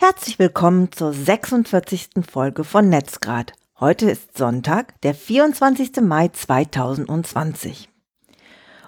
Herzlich 0.00 0.38
willkommen 0.38 0.92
zur 0.92 1.12
46. 1.12 2.10
Folge 2.30 2.62
von 2.62 2.88
Netzgrad. 2.88 3.54
Heute 3.80 4.08
ist 4.08 4.38
Sonntag, 4.38 5.00
der 5.00 5.12
24. 5.12 6.00
Mai 6.02 6.28
2020. 6.28 7.88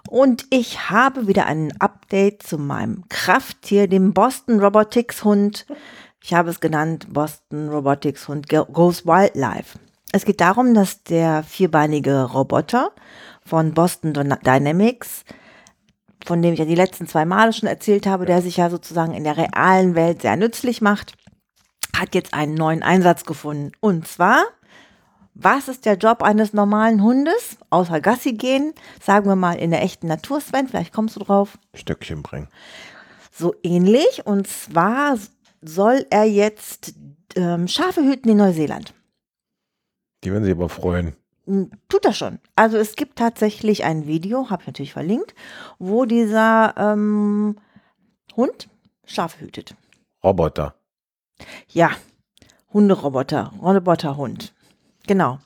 Und 0.08 0.46
ich 0.50 0.88
habe 0.88 1.26
wieder 1.26 1.46
ein 1.46 1.72
Update 1.80 2.44
zu 2.44 2.58
meinem 2.58 3.08
Krafttier, 3.08 3.88
dem 3.88 4.14
Boston 4.14 4.60
Robotics 4.60 5.24
Hund. 5.24 5.66
Ich 6.22 6.32
habe 6.32 6.48
es 6.48 6.60
genannt 6.60 7.12
Boston 7.12 7.70
Robotics 7.70 8.28
Hund 8.28 8.48
Goes 8.48 9.04
Wildlife. 9.04 9.80
Es 10.12 10.24
geht 10.24 10.40
darum, 10.40 10.74
dass 10.74 11.02
der 11.02 11.42
vierbeinige 11.42 12.22
Roboter 12.22 12.92
von 13.44 13.74
Boston 13.74 14.12
Dynamics 14.14 15.24
von 16.26 16.42
dem 16.42 16.52
ich 16.52 16.58
ja 16.58 16.64
die 16.64 16.74
letzten 16.74 17.06
zwei 17.06 17.24
Male 17.24 17.52
schon 17.52 17.68
erzählt 17.68 18.06
habe, 18.06 18.26
der 18.26 18.42
sich 18.42 18.56
ja 18.56 18.70
sozusagen 18.70 19.14
in 19.14 19.24
der 19.24 19.36
realen 19.36 19.94
Welt 19.94 20.22
sehr 20.22 20.36
nützlich 20.36 20.80
macht, 20.80 21.14
hat 21.96 22.14
jetzt 22.14 22.34
einen 22.34 22.54
neuen 22.54 22.82
Einsatz 22.82 23.24
gefunden. 23.24 23.72
Und 23.80 24.06
zwar, 24.06 24.44
was 25.34 25.68
ist 25.68 25.86
der 25.86 25.96
Job 25.96 26.22
eines 26.22 26.52
normalen 26.52 27.02
Hundes? 27.02 27.56
Außer 27.70 28.00
Gassi 28.00 28.32
gehen, 28.34 28.74
sagen 29.02 29.26
wir 29.26 29.36
mal 29.36 29.54
in 29.58 29.70
der 29.70 29.82
echten 29.82 30.06
Natur, 30.06 30.40
Sven, 30.40 30.68
vielleicht 30.68 30.92
kommst 30.92 31.16
du 31.16 31.20
drauf. 31.20 31.58
Stöckchen 31.74 32.22
bringen. 32.22 32.48
So 33.32 33.54
ähnlich. 33.62 34.26
Und 34.26 34.46
zwar 34.46 35.16
soll 35.62 36.06
er 36.10 36.24
jetzt 36.24 36.94
ähm, 37.36 37.68
Schafe 37.68 38.02
hüten 38.02 38.30
in 38.30 38.38
Neuseeland. 38.38 38.94
Die 40.24 40.32
werden 40.32 40.44
sich 40.44 40.52
aber 40.52 40.68
freuen. 40.68 41.14
Tut 41.88 42.04
er 42.04 42.12
schon. 42.12 42.38
Also 42.54 42.76
es 42.76 42.96
gibt 42.96 43.18
tatsächlich 43.18 43.84
ein 43.84 44.06
Video, 44.06 44.50
habe 44.50 44.62
ich 44.62 44.66
natürlich 44.68 44.92
verlinkt, 44.92 45.34
wo 45.78 46.04
dieser 46.04 46.74
ähm, 46.76 47.56
Hund 48.36 48.68
Schafe 49.04 49.40
hütet. 49.40 49.74
Roboter. 50.22 50.74
Ja, 51.68 51.90
Hunderoboter, 52.72 53.52
Roboterhund. 53.60 54.52
Genau. 55.06 55.38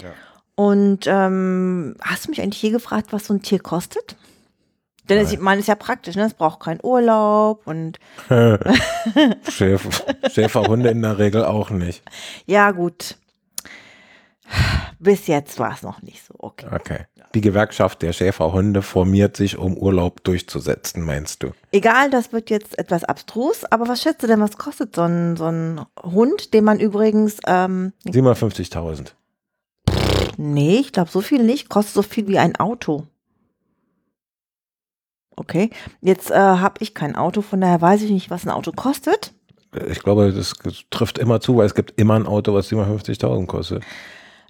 Ja. 0.00 0.10
Und 0.54 1.06
ähm, 1.06 1.96
hast 2.02 2.26
du 2.26 2.30
mich 2.30 2.42
eigentlich 2.42 2.62
je 2.62 2.70
gefragt, 2.70 3.12
was 3.12 3.26
so 3.26 3.34
ein 3.34 3.42
Tier 3.42 3.60
kostet? 3.60 4.16
Denn 5.08 5.18
es, 5.18 5.32
ich 5.32 5.38
meine, 5.38 5.60
ist 5.60 5.66
ja 5.66 5.74
praktisch, 5.74 6.14
ne? 6.14 6.24
Es 6.24 6.34
braucht 6.34 6.60
keinen 6.60 6.80
Urlaub 6.82 7.66
und 7.66 7.98
Schäfer, 9.48 9.90
Schäferhunde 10.30 10.90
in 10.90 11.02
der 11.02 11.18
Regel 11.18 11.44
auch 11.44 11.70
nicht. 11.70 12.02
ja 12.46 12.70
gut. 12.70 13.16
Bis 14.98 15.26
jetzt 15.26 15.58
war 15.58 15.72
es 15.72 15.82
noch 15.82 16.00
nicht 16.02 16.24
so. 16.24 16.34
Okay. 16.38 16.66
Okay. 16.72 17.06
Die 17.34 17.40
Gewerkschaft 17.40 18.02
der 18.02 18.12
Schäferhunde 18.12 18.82
formiert 18.82 19.36
sich, 19.36 19.58
um 19.58 19.76
Urlaub 19.76 20.22
durchzusetzen, 20.22 21.02
meinst 21.02 21.42
du? 21.42 21.52
Egal, 21.72 22.10
das 22.10 22.32
wird 22.32 22.50
jetzt 22.50 22.78
etwas 22.78 23.02
abstrus, 23.02 23.64
aber 23.64 23.88
was 23.88 24.02
schätzt 24.02 24.22
du 24.22 24.26
denn, 24.26 24.40
was 24.40 24.58
kostet 24.58 24.94
so 24.94 25.02
ein, 25.02 25.36
so 25.36 25.46
ein 25.46 25.80
Hund, 26.02 26.54
den 26.54 26.64
man 26.64 26.78
übrigens, 26.78 27.38
ähm, 27.46 27.92
750.000. 28.06 29.12
nee, 30.36 30.76
ich 30.76 30.92
glaube 30.92 31.10
so 31.10 31.20
viel 31.20 31.42
nicht, 31.42 31.68
kostet 31.68 31.94
so 31.94 32.02
viel 32.02 32.28
wie 32.28 32.38
ein 32.38 32.54
Auto. 32.56 33.06
Okay, 35.34 35.70
jetzt 36.00 36.30
äh, 36.30 36.34
habe 36.34 36.74
ich 36.80 36.94
kein 36.94 37.16
Auto, 37.16 37.42
von 37.42 37.60
daher 37.60 37.80
weiß 37.80 38.02
ich 38.02 38.10
nicht, 38.10 38.30
was 38.30 38.44
ein 38.44 38.50
Auto 38.50 38.70
kostet. 38.70 39.32
Ich 39.88 40.02
glaube, 40.02 40.32
das 40.32 40.52
trifft 40.90 41.18
immer 41.18 41.40
zu, 41.40 41.56
weil 41.56 41.66
es 41.66 41.74
gibt 41.74 41.98
immer 41.98 42.14
ein 42.14 42.26
Auto, 42.26 42.52
was 42.52 42.70
750.000 42.70 43.46
kostet. 43.46 43.82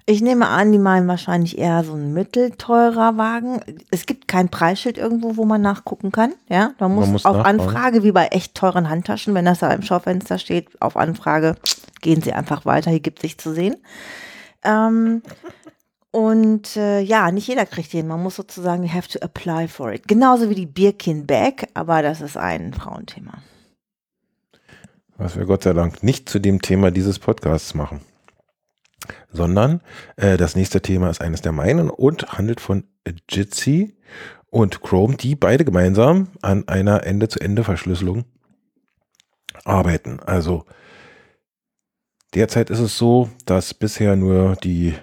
Ich 0.05 0.21
nehme 0.21 0.47
an, 0.47 0.71
die 0.73 0.79
meinen 0.79 1.07
wahrscheinlich 1.07 1.57
eher 1.57 1.83
so 1.85 1.93
ein 1.93 2.13
mittelteurer 2.13 3.15
Wagen. 3.17 3.61
Es 3.89 4.05
gibt 4.05 4.27
kein 4.27 4.49
Preisschild 4.49 4.97
irgendwo, 4.97 5.37
wo 5.37 5.45
man 5.45 5.61
nachgucken 5.61 6.11
kann. 6.11 6.33
Ja, 6.49 6.73
man 6.79 6.93
muss, 6.93 7.07
muss 7.07 7.25
auf 7.25 7.37
nachfragen. 7.37 7.59
Anfrage, 7.61 8.03
wie 8.03 8.11
bei 8.11 8.27
echt 8.27 8.53
teuren 8.53 8.89
Handtaschen, 8.89 9.33
wenn 9.33 9.45
das 9.45 9.59
da 9.59 9.71
im 9.71 9.81
Schaufenster 9.81 10.39
steht, 10.39 10.81
auf 10.81 10.97
Anfrage, 10.97 11.55
gehen 12.01 12.21
Sie 12.21 12.33
einfach 12.33 12.65
weiter, 12.65 12.91
hier 12.91 12.99
gibt 12.99 13.21
sich 13.21 13.37
zu 13.37 13.53
sehen. 13.53 13.77
Ähm, 14.63 15.21
und 16.11 16.75
äh, 16.75 16.99
ja, 16.99 17.31
nicht 17.31 17.47
jeder 17.47 17.65
kriegt 17.65 17.93
den. 17.93 18.07
Man 18.07 18.21
muss 18.21 18.35
sozusagen, 18.35 18.83
you 18.83 18.93
have 18.93 19.07
to 19.07 19.19
apply 19.19 19.69
for 19.69 19.93
it. 19.93 20.07
Genauso 20.07 20.49
wie 20.49 20.55
die 20.55 20.65
Birkin 20.65 21.25
Bag, 21.25 21.69
aber 21.73 22.01
das 22.01 22.19
ist 22.19 22.35
ein 22.35 22.73
Frauenthema. 22.73 23.35
Was 25.17 25.37
wir 25.37 25.45
Gott 25.45 25.63
sei 25.63 25.73
Dank 25.73 26.03
nicht 26.03 26.27
zu 26.27 26.39
dem 26.39 26.61
Thema 26.61 26.91
dieses 26.91 27.19
Podcasts 27.19 27.73
machen. 27.73 28.01
Sondern 29.31 29.81
äh, 30.15 30.37
das 30.37 30.55
nächste 30.55 30.81
Thema 30.81 31.09
ist 31.09 31.21
eines 31.21 31.41
der 31.41 31.51
meinen 31.51 31.89
und 31.89 32.33
handelt 32.33 32.61
von 32.61 32.85
Jitsi 33.29 33.95
und 34.49 34.81
Chrome, 34.81 35.15
die 35.15 35.35
beide 35.35 35.65
gemeinsam 35.65 36.27
an 36.41 36.67
einer 36.67 37.05
Ende-zu-Ende-Verschlüsselung 37.05 38.25
arbeiten. 39.65 40.19
Also 40.19 40.65
derzeit 42.33 42.69
ist 42.69 42.79
es 42.79 42.97
so, 42.97 43.29
dass 43.45 43.73
bisher 43.73 44.15
nur 44.15 44.55
die 44.57 44.93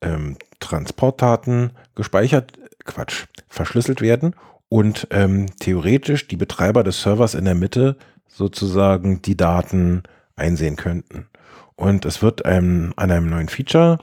ähm, 0.00 0.36
Transportdaten 0.60 1.72
gespeichert, 1.94 2.58
Quatsch, 2.84 3.26
verschlüsselt 3.48 4.00
werden 4.00 4.34
und 4.68 5.06
ähm, 5.10 5.46
theoretisch 5.60 6.26
die 6.28 6.36
Betreiber 6.36 6.82
des 6.82 7.02
Servers 7.02 7.34
in 7.34 7.44
der 7.44 7.54
Mitte 7.54 7.96
sozusagen 8.26 9.22
die 9.22 9.36
Daten 9.36 10.02
einsehen 10.34 10.76
könnten. 10.76 11.28
Und 11.76 12.04
es 12.04 12.22
wird 12.22 12.42
ähm, 12.44 12.92
an 12.96 13.10
einem 13.10 13.28
neuen 13.28 13.48
Feature 13.48 13.98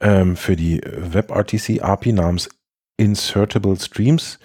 ähm, 0.00 0.36
für 0.36 0.56
die 0.56 0.80
WebRTC 0.80 1.82
API 1.82 2.12
namens 2.12 2.48
Insertable 2.96 3.78
Streams 3.78 4.40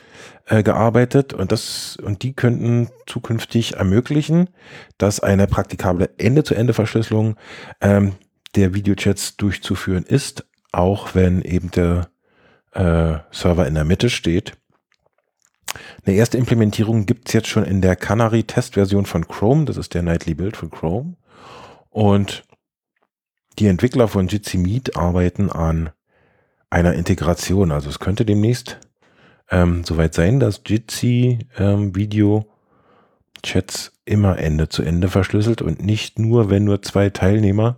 äh, 0.45 0.61
gearbeitet 0.61 1.33
und 1.33 1.51
das 1.51 1.97
und 2.01 2.21
die 2.21 2.33
könnten 2.33 2.89
zukünftig 3.07 3.75
ermöglichen, 3.75 4.49
dass 4.97 5.19
eine 5.19 5.47
praktikable 5.47 6.11
Ende-zu-Ende-Verschlüsselung 6.17 7.35
ähm, 7.81 8.13
der 8.55 8.75
Videochats 8.75 9.37
durchzuführen 9.37 10.03
ist, 10.03 10.45
auch 10.71 11.15
wenn 11.15 11.41
eben 11.41 11.71
der 11.71 12.09
äh, 12.73 13.17
Server 13.31 13.65
in 13.65 13.73
der 13.73 13.85
Mitte 13.85 14.09
steht. 14.09 14.53
Eine 16.05 16.15
erste 16.15 16.37
Implementierung 16.37 17.07
gibt 17.07 17.29
es 17.29 17.33
jetzt 17.33 17.47
schon 17.47 17.63
in 17.63 17.81
der 17.81 17.95
Canary-Testversion 17.95 19.07
von 19.07 19.27
Chrome. 19.27 19.65
Das 19.65 19.77
ist 19.77 19.95
der 19.95 20.03
Nightly 20.03 20.35
Build 20.35 20.55
von 20.55 20.69
Chrome. 20.69 21.15
Und 21.93 22.43
die 23.59 23.67
Entwickler 23.67 24.07
von 24.07 24.27
Jitsi 24.27 24.57
Meet 24.57 24.97
arbeiten 24.97 25.51
an 25.51 25.91
einer 26.71 26.93
Integration. 26.93 27.71
Also 27.71 27.87
es 27.87 27.99
könnte 27.99 28.25
demnächst 28.25 28.79
ähm, 29.51 29.83
soweit 29.83 30.15
sein, 30.15 30.39
dass 30.39 30.61
Jitsi 30.65 31.47
ähm, 31.55 31.95
Video 31.95 32.47
Chats 33.43 33.91
immer 34.05 34.39
Ende 34.39 34.69
zu 34.69 34.81
Ende 34.81 35.07
verschlüsselt 35.07 35.61
und 35.61 35.83
nicht 35.83 36.17
nur, 36.17 36.49
wenn 36.49 36.63
nur 36.63 36.81
zwei 36.81 37.11
Teilnehmer 37.11 37.77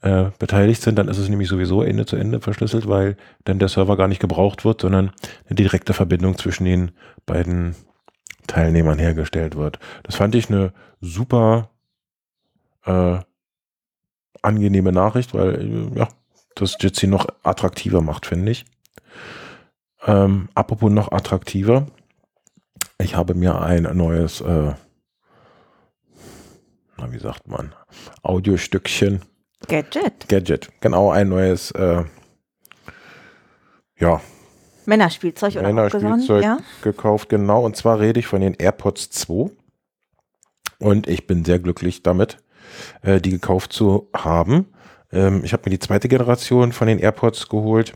äh, 0.00 0.30
beteiligt 0.38 0.80
sind, 0.80 0.98
dann 0.98 1.08
ist 1.08 1.18
es 1.18 1.28
nämlich 1.28 1.48
sowieso 1.48 1.82
Ende 1.82 2.06
zu 2.06 2.16
Ende 2.16 2.40
verschlüsselt, 2.40 2.88
weil 2.88 3.18
dann 3.44 3.58
der 3.58 3.68
Server 3.68 3.98
gar 3.98 4.08
nicht 4.08 4.20
gebraucht 4.20 4.64
wird, 4.64 4.80
sondern 4.80 5.10
eine 5.46 5.56
direkte 5.56 5.92
Verbindung 5.92 6.38
zwischen 6.38 6.64
den 6.64 6.92
beiden 7.26 7.74
Teilnehmern 8.46 8.98
hergestellt 8.98 9.54
wird. 9.54 9.78
Das 10.04 10.14
fand 10.14 10.34
ich 10.34 10.48
eine 10.48 10.72
super 11.02 11.68
äh, 12.86 13.18
angenehme 14.42 14.92
Nachricht, 14.92 15.34
weil 15.34 15.60
äh, 15.60 15.98
ja, 15.98 16.08
das 16.54 16.76
Jitsi 16.80 17.06
noch 17.06 17.26
attraktiver 17.42 18.00
macht, 18.00 18.26
finde 18.26 18.52
ich. 18.52 18.64
Ähm, 20.06 20.48
apropos 20.54 20.90
noch 20.90 21.12
attraktiver. 21.12 21.86
Ich 22.98 23.16
habe 23.16 23.34
mir 23.34 23.60
ein 23.60 23.88
neues, 23.94 24.40
äh, 24.40 24.74
na, 26.96 27.12
wie 27.12 27.18
sagt 27.18 27.48
man, 27.48 27.74
Audiostückchen, 28.22 29.22
Gadget. 29.68 30.28
Gadget, 30.28 30.70
genau, 30.80 31.10
ein 31.10 31.28
neues, 31.28 31.70
äh, 31.72 32.04
ja, 33.98 34.20
Männerspielzeug 34.86 35.54
oder 35.56 35.62
Männerspielzeug 35.62 36.42
ja? 36.42 36.58
gekauft, 36.82 37.28
genau. 37.28 37.64
Und 37.64 37.76
zwar 37.76 38.00
rede 38.00 38.18
ich 38.18 38.26
von 38.26 38.40
den 38.40 38.54
AirPods 38.54 39.10
2. 39.10 39.50
Und 40.78 41.06
ich 41.06 41.26
bin 41.26 41.44
sehr 41.44 41.58
glücklich 41.58 42.02
damit, 42.02 42.38
äh, 43.02 43.20
die 43.20 43.30
gekauft 43.30 43.72
zu 43.72 44.08
haben. 44.14 44.66
Ähm, 45.12 45.42
ich 45.44 45.52
habe 45.52 45.62
mir 45.66 45.70
die 45.70 45.78
zweite 45.78 46.08
Generation 46.08 46.72
von 46.72 46.86
den 46.88 46.98
AirPods 46.98 47.48
geholt. 47.48 47.94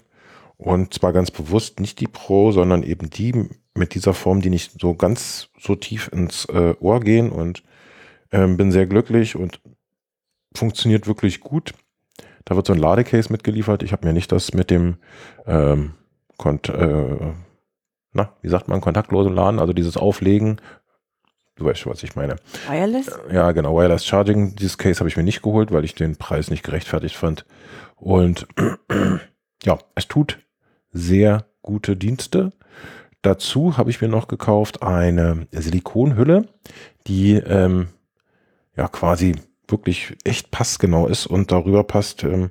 Und 0.57 0.95
zwar 0.95 1.13
ganz 1.13 1.31
bewusst 1.31 1.81
nicht 1.81 1.99
die 2.01 2.07
Pro, 2.07 2.53
sondern 2.53 2.83
eben 2.83 3.11
die 3.11 3.49
mit 3.75 3.95
dieser 3.95 4.15
Form, 4.15 4.41
die 4.41 4.51
nicht 4.51 4.81
so 4.81 4.95
ganz 4.95 5.49
so 5.59 5.75
tief 5.75 6.09
ins 6.13 6.45
äh, 6.47 6.75
Ohr 6.79 7.01
gehen. 7.01 7.31
Und 7.31 7.63
ähm, 8.33 8.57
bin 8.57 8.73
sehr 8.73 8.87
glücklich 8.87 9.37
und 9.37 9.61
funktioniert 10.55 11.07
wirklich 11.07 11.41
gut. 11.41 11.73
Da 12.45 12.57
wird 12.57 12.67
so 12.67 12.73
ein 12.73 12.79
Ladecase 12.79 13.33
mitgeliefert. 13.33 13.83
Ich 13.83 13.93
habe 13.93 14.07
mir 14.07 14.13
nicht 14.13 14.31
das 14.31 14.53
mit 14.53 14.71
dem 14.71 14.97
ähm, 15.47 15.95
Kont 16.37 16.69
äh, 16.69 17.33
na, 18.15 18.33
wie 18.41 18.49
sagt 18.49 18.69
man, 18.69 18.81
kontaktlosen 18.81 19.35
Laden, 19.35 19.59
also 19.59 19.73
dieses 19.73 19.97
Auflegen. 19.97 20.61
Du 21.57 21.65
weißt 21.65 21.79
schon, 21.79 21.93
was 21.93 22.03
ich 22.03 22.17
meine. 22.17 22.37
Wireless? 22.69 23.11
Ja, 23.31 23.53
genau, 23.53 23.77
Wireless 23.77 24.05
Charging. 24.05 24.57
Dieses 24.57 24.77
Case 24.77 24.99
habe 24.99 25.09
ich 25.09 25.17
mir 25.17 25.23
nicht 25.23 25.43
geholt, 25.43 25.71
weil 25.71 25.85
ich 25.85 25.95
den 25.95 26.17
Preis 26.17 26.51
nicht 26.51 26.65
gerechtfertigt 26.65 27.17
fand. 27.17 27.47
Und 27.97 28.47
ja, 29.63 29.79
es 29.95 30.09
tut 30.09 30.41
sehr 30.91 31.47
gute 31.63 31.97
Dienste. 31.97 32.53
Dazu 33.23 33.79
habe 33.79 33.91
ich 33.91 34.01
mir 34.01 34.09
noch 34.09 34.29
gekauft 34.29 34.83
eine 34.83 35.47
Silikonhülle, 35.53 36.47
die 37.07 37.35
ähm, 37.35 37.89
ja 38.77 38.89
quasi 38.89 39.37
wirklich 39.69 40.17
echt 40.25 40.51
passgenau 40.51 41.07
ist 41.07 41.27
und 41.27 41.51
darüber 41.51 41.85
passt 41.85 42.23
ähm, 42.25 42.51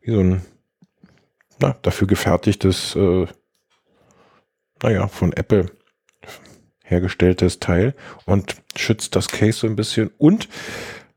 wie 0.00 0.12
so 0.12 0.20
ein 0.20 0.42
na, 1.60 1.76
dafür 1.82 2.06
gefertigtes, 2.06 2.96
äh, 2.96 3.26
naja, 4.82 5.08
von 5.08 5.32
Apple 5.32 5.66
hergestelltes 6.84 7.58
Teil 7.58 7.94
und 8.26 8.56
schützt 8.76 9.16
das 9.16 9.28
Case 9.28 9.58
so 9.58 9.66
ein 9.66 9.74
bisschen 9.74 10.10
und 10.18 10.48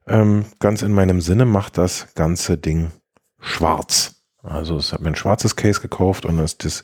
ähm, 0.08 0.46
ganz 0.60 0.82
in 0.82 0.94
meinem 0.94 1.22
Sinne 1.22 1.46
macht 1.46 1.78
das 1.78 2.14
ganze 2.16 2.58
Ding 2.58 2.92
schwarz. 3.40 4.24
Also 4.42 4.78
es 4.78 4.94
hat 4.94 5.02
mir 5.02 5.10
ein 5.10 5.16
schwarzes 5.16 5.58
Case 5.58 5.82
gekauft 5.82 6.26
und 6.26 6.40
ist 6.40 6.64
das 6.64 6.84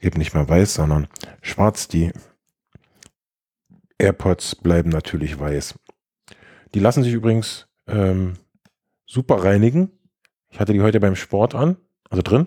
eben 0.00 0.18
nicht 0.18 0.32
mehr 0.34 0.48
weiß, 0.48 0.74
sondern 0.74 1.08
schwarz. 1.42 1.86
Die 1.88 2.10
AirPods 3.98 4.56
bleiben 4.56 4.88
natürlich 4.88 5.38
weiß. 5.38 5.74
Die 6.74 6.80
lassen 6.80 7.02
sich 7.02 7.12
übrigens 7.12 7.68
ähm, 7.86 8.34
super 9.06 9.44
reinigen. 9.44 9.90
Ich 10.48 10.58
hatte 10.58 10.72
die 10.72 10.80
heute 10.80 11.00
beim 11.00 11.16
Sport 11.16 11.54
an, 11.54 11.76
also 12.08 12.22
drin. 12.22 12.46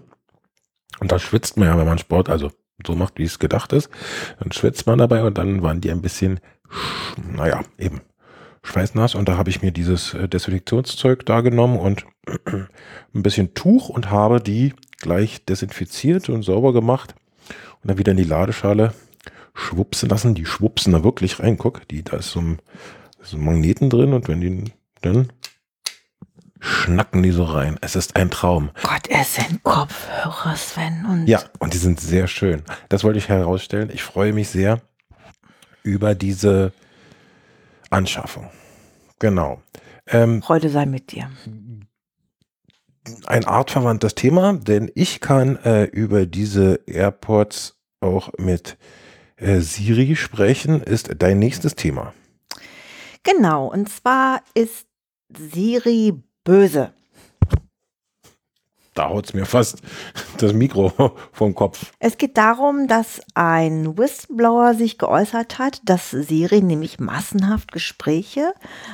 Und 0.99 1.11
da 1.11 1.19
schwitzt 1.19 1.57
man 1.57 1.67
ja, 1.67 1.77
wenn 1.77 1.85
man 1.85 1.99
Sport, 1.99 2.29
also 2.29 2.51
so 2.85 2.95
macht, 2.95 3.17
wie 3.17 3.23
es 3.23 3.39
gedacht 3.39 3.73
ist. 3.73 3.89
Dann 4.39 4.51
schwitzt 4.51 4.87
man 4.87 4.97
dabei 4.97 5.23
und 5.23 5.37
dann 5.37 5.61
waren 5.61 5.81
die 5.81 5.91
ein 5.91 6.01
bisschen, 6.01 6.39
naja, 7.35 7.61
eben 7.77 8.01
schweißnass. 8.63 9.15
Und 9.15 9.29
da 9.29 9.37
habe 9.37 9.49
ich 9.49 9.61
mir 9.61 9.71
dieses 9.71 10.13
äh, 10.13 10.27
Desinfektionszeug 10.27 11.25
da 11.25 11.41
genommen 11.41 11.77
und 11.77 12.05
ein 12.45 13.23
bisschen 13.23 13.53
Tuch 13.53 13.89
und 13.89 14.09
habe 14.09 14.41
die 14.41 14.73
gleich 14.99 15.45
desinfiziert 15.45 16.29
und 16.29 16.43
sauber 16.43 16.73
gemacht 16.73 17.15
und 17.81 17.89
dann 17.89 17.97
wieder 17.97 18.11
in 18.11 18.17
die 18.17 18.23
Ladeschale 18.23 18.93
schwupsen 19.53 20.09
lassen. 20.09 20.35
Die 20.35 20.45
schwupsen 20.45 20.93
da 20.93 21.03
wirklich 21.03 21.39
rein. 21.39 21.57
Guck, 21.57 21.87
die, 21.87 22.03
da 22.03 22.17
ist 22.17 22.31
so 22.31 22.41
ein, 22.41 22.59
so 23.21 23.37
ein 23.37 23.43
Magneten 23.43 23.89
drin 23.89 24.13
und 24.13 24.27
wenn 24.27 24.41
die 24.41 24.71
dann 25.01 25.29
schnacken 26.65 27.21
die 27.21 27.31
so 27.31 27.43
rein. 27.43 27.77
Es 27.81 27.95
ist 27.95 28.15
ein 28.15 28.31
Traum. 28.31 28.71
Gott, 28.81 29.07
es 29.09 29.35
sind 29.35 29.63
Kopfhörer, 29.63 30.55
Sven. 30.55 31.05
Und 31.05 31.27
ja, 31.27 31.41
und 31.59 31.73
die 31.73 31.77
sind 31.77 31.99
sehr 31.99 32.27
schön. 32.27 32.63
Das 32.89 33.03
wollte 33.03 33.19
ich 33.19 33.29
herausstellen. 33.29 33.91
Ich 33.93 34.03
freue 34.03 34.33
mich 34.33 34.49
sehr 34.49 34.81
über 35.83 36.15
diese 36.15 36.73
Anschaffung. 37.91 38.49
Genau. 39.19 39.61
Ähm, 40.07 40.41
Freude 40.41 40.69
sei 40.69 40.85
mit 40.85 41.11
dir. 41.11 41.29
Ein 43.27 43.45
artverwandtes 43.45 44.15
Thema, 44.15 44.53
denn 44.53 44.91
ich 44.95 45.21
kann 45.21 45.57
äh, 45.57 45.83
über 45.83 46.25
diese 46.25 46.79
AirPods 46.87 47.77
auch 48.01 48.31
mit 48.37 48.77
äh, 49.37 49.59
Siri 49.59 50.15
sprechen, 50.15 50.81
ist 50.81 51.11
dein 51.19 51.37
nächstes 51.37 51.75
Thema. 51.75 52.13
Genau, 53.23 53.67
und 53.67 53.89
zwar 53.89 54.41
ist 54.55 54.87
Siri 55.35 56.23
böse. 56.45 56.93
Da 58.95 59.09
haut 59.09 59.25
es 59.25 59.33
mir 59.33 59.45
fast 59.45 59.81
das 60.37 60.53
Mikro 60.53 60.93
vom 61.33 61.53
Kopf. 61.53 61.91
Es 61.99 62.17
geht 62.17 62.37
darum, 62.37 62.87
dass 62.87 63.21
ein 63.33 63.97
Whistleblower 63.97 64.73
sich 64.73 64.97
geäußert 64.97 65.59
hat, 65.59 65.81
dass 65.83 66.11
Siri 66.11 66.61
nämlich 66.61 66.97
massenhaft 66.97 67.73
Gespräche 67.73 68.53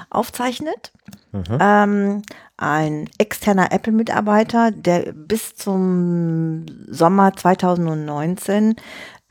aufzeichnet. 0.10 0.92
Mhm. 1.32 1.58
Ähm, 1.60 2.22
ein 2.58 3.10
externer 3.20 3.72
Apple-Mitarbeiter, 3.72 4.72
der 4.72 5.14
bis 5.14 5.56
zum 5.56 6.66
Sommer 6.88 7.36
2019 7.36 8.76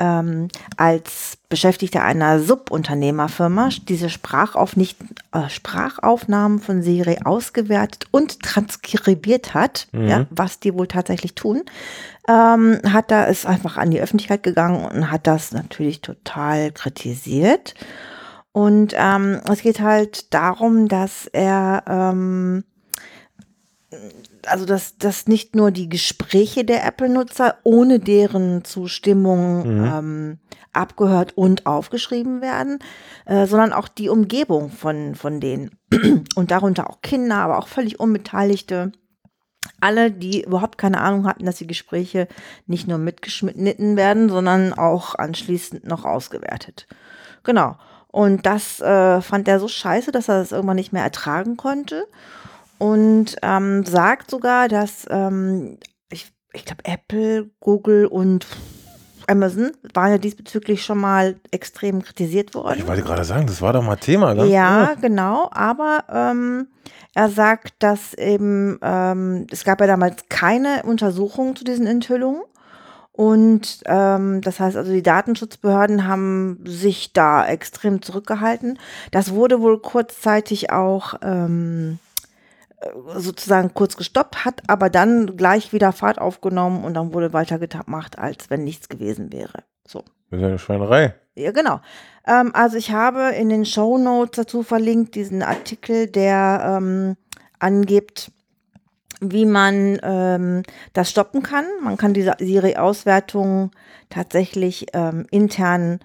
ähm, 0.01 0.49
als 0.77 1.39
Beschäftigter 1.49 2.03
einer 2.03 2.41
Subunternehmerfirma 2.41 3.69
diese 3.89 4.09
Sprachauf 4.09 4.77
nicht, 4.77 4.99
äh, 5.33 5.49
Sprachaufnahmen 5.49 6.59
von 6.59 6.83
Siri 6.83 7.19
ausgewertet 7.25 8.07
und 8.11 8.41
transkribiert 8.43 9.55
hat, 9.55 9.87
mhm. 9.93 10.09
ja, 10.09 10.27
was 10.31 10.59
die 10.59 10.75
wohl 10.75 10.89
tatsächlich 10.89 11.35
tun, 11.35 11.63
ähm, 12.29 12.81
hat 12.91 13.11
da 13.11 13.25
ist 13.25 13.47
einfach 13.47 13.77
an 13.77 13.91
die 13.91 14.01
Öffentlichkeit 14.01 14.43
gegangen 14.43 14.85
und 14.85 15.11
hat 15.11 15.27
das 15.27 15.53
natürlich 15.53 16.01
total 16.01 16.73
kritisiert. 16.73 17.75
Und 18.53 18.95
ähm, 18.97 19.41
es 19.51 19.61
geht 19.63 19.81
halt 19.81 20.35
darum, 20.35 20.89
dass 20.89 21.27
er 21.27 21.85
ähm, 21.87 22.65
also 24.47 24.67
dass, 24.67 24.97
dass 24.99 25.27
nicht 25.27 25.57
nur 25.57 25.71
die 25.71 25.89
Gespräche 25.89 26.65
der 26.65 26.85
Apple-Nutzer 26.87 27.57
ohne 27.65 27.99
deren 27.99 28.65
Zustimmung 28.65 29.67
mhm. 29.67 29.85
ähm, 29.85 30.39
abgehört 30.73 31.37
und 31.37 31.67
aufgeschrieben 31.67 32.41
werden, 32.41 32.79
äh, 33.27 33.47
sondern 33.47 33.73
auch 33.73 33.89
die 33.89 34.09
Umgebung 34.09 34.71
von, 34.71 35.15
von 35.15 35.41
denen. 35.41 35.77
Und 36.37 36.53
darunter 36.53 36.89
auch 36.89 37.03
Kinder, 37.03 37.37
aber 37.37 37.59
auch 37.59 37.67
völlig 37.67 37.99
Unbeteiligte. 37.99 38.93
Alle, 39.81 40.13
die 40.13 40.45
überhaupt 40.45 40.79
keine 40.79 41.01
Ahnung 41.01 41.27
hatten, 41.27 41.45
dass 41.45 41.57
die 41.57 41.67
Gespräche 41.67 42.29
nicht 42.67 42.87
nur 42.87 42.99
mitgeschnitten 42.99 43.97
werden, 43.97 44.29
sondern 44.29 44.73
auch 44.73 45.17
anschließend 45.17 45.85
noch 45.85 46.05
ausgewertet. 46.05 46.87
Genau. 47.43 47.77
Und 48.07 48.47
das 48.47 48.81
äh, 48.81 49.21
fand 49.21 49.49
er 49.49 49.59
so 49.59 49.69
scheiße, 49.69 50.13
dass 50.13 50.29
er 50.29 50.39
das 50.39 50.53
irgendwann 50.53 50.77
nicht 50.77 50.93
mehr 50.93 51.03
ertragen 51.03 51.57
konnte 51.57 52.07
und 52.81 53.37
ähm, 53.43 53.85
sagt 53.85 54.31
sogar, 54.31 54.69
dass 54.69 55.07
ähm, 55.11 55.77
ich, 56.11 56.33
ich 56.55 56.65
glaube 56.65 56.83
Apple, 56.85 57.51
Google 57.61 58.07
und 58.07 58.47
Amazon 59.27 59.73
waren 59.93 60.13
ja 60.13 60.19
diesbezüglich 60.19 60.83
schon 60.83 60.97
mal 60.97 61.37
extrem 61.51 62.03
kritisiert 62.03 62.55
worden. 62.55 62.79
Ich 62.79 62.87
wollte 62.87 63.03
gerade 63.03 63.25
sagen, 63.25 63.47
das 63.47 63.61
war 63.61 63.75
doch 63.75 63.83
mal 63.83 63.97
Thema, 63.97 64.35
ne? 64.35 64.47
Ja, 64.47 64.95
genau. 64.99 65.51
Aber 65.53 66.05
ähm, 66.11 66.69
er 67.15 67.29
sagt, 67.29 67.75
dass 67.81 68.15
eben 68.15 68.79
ähm, 68.81 69.47
es 69.51 69.65
gab 69.65 69.83
ja 69.83 69.87
damals 69.87 70.31
keine 70.31 70.83
Untersuchung 70.85 71.57
zu 71.57 71.65
diesen 71.65 71.87
Enthüllungen. 71.87 72.41
Und 73.13 73.83
ähm, 73.85 74.41
das 74.41 74.59
heißt 74.59 74.79
also, 74.79 74.91
die 74.91 75.03
Datenschutzbehörden 75.03 76.09
haben 76.09 76.61
sich 76.65 77.13
da 77.13 77.47
extrem 77.47 78.01
zurückgehalten. 78.01 78.79
Das 79.11 79.35
wurde 79.35 79.61
wohl 79.61 79.81
kurzzeitig 79.81 80.71
auch 80.73 81.15
ähm, 81.21 81.99
sozusagen 83.17 83.75
kurz 83.75 83.97
gestoppt, 83.97 84.45
hat 84.45 84.63
aber 84.69 84.91
dann 84.91 85.37
gleich 85.37 85.73
wieder 85.73 85.93
Fahrt 85.93 86.19
aufgenommen 86.19 86.85
und 86.85 86.95
dann 86.95 87.13
wurde 87.13 87.33
weitergemacht, 87.33 88.19
als 88.19 88.51
wenn 88.51 88.65
nichts 88.65 88.89
gewesen 88.89 89.33
wäre. 89.33 89.65
So. 89.87 90.05
Das 90.31 90.41
ist 90.41 90.47
eine 90.47 90.59
Schweinerei. 90.59 91.15
Ja, 91.35 91.53
genau. 91.53 91.81
Ähm, 92.27 92.51
also 92.55 92.77
ich 92.77 92.93
habe 92.93 93.31
in 93.31 93.49
den 93.49 93.65
Show 93.65 93.99
Notes 93.99 94.37
dazu 94.37 94.63
verlinkt 94.63 95.15
diesen 95.15 95.43
Artikel, 95.43 96.07
der 96.07 96.79
ähm, 96.79 97.17
angibt, 97.59 98.31
wie 99.21 99.45
man 99.45 99.99
ähm, 100.03 100.63
das 100.93 101.11
stoppen 101.11 101.43
kann. 101.43 101.67
Man 101.83 101.97
kann 101.97 102.15
diese 102.15 102.35
Siri-Auswertung 102.39 103.71
tatsächlich 104.09 104.87
ähm, 104.95 105.27
intern 105.31 106.01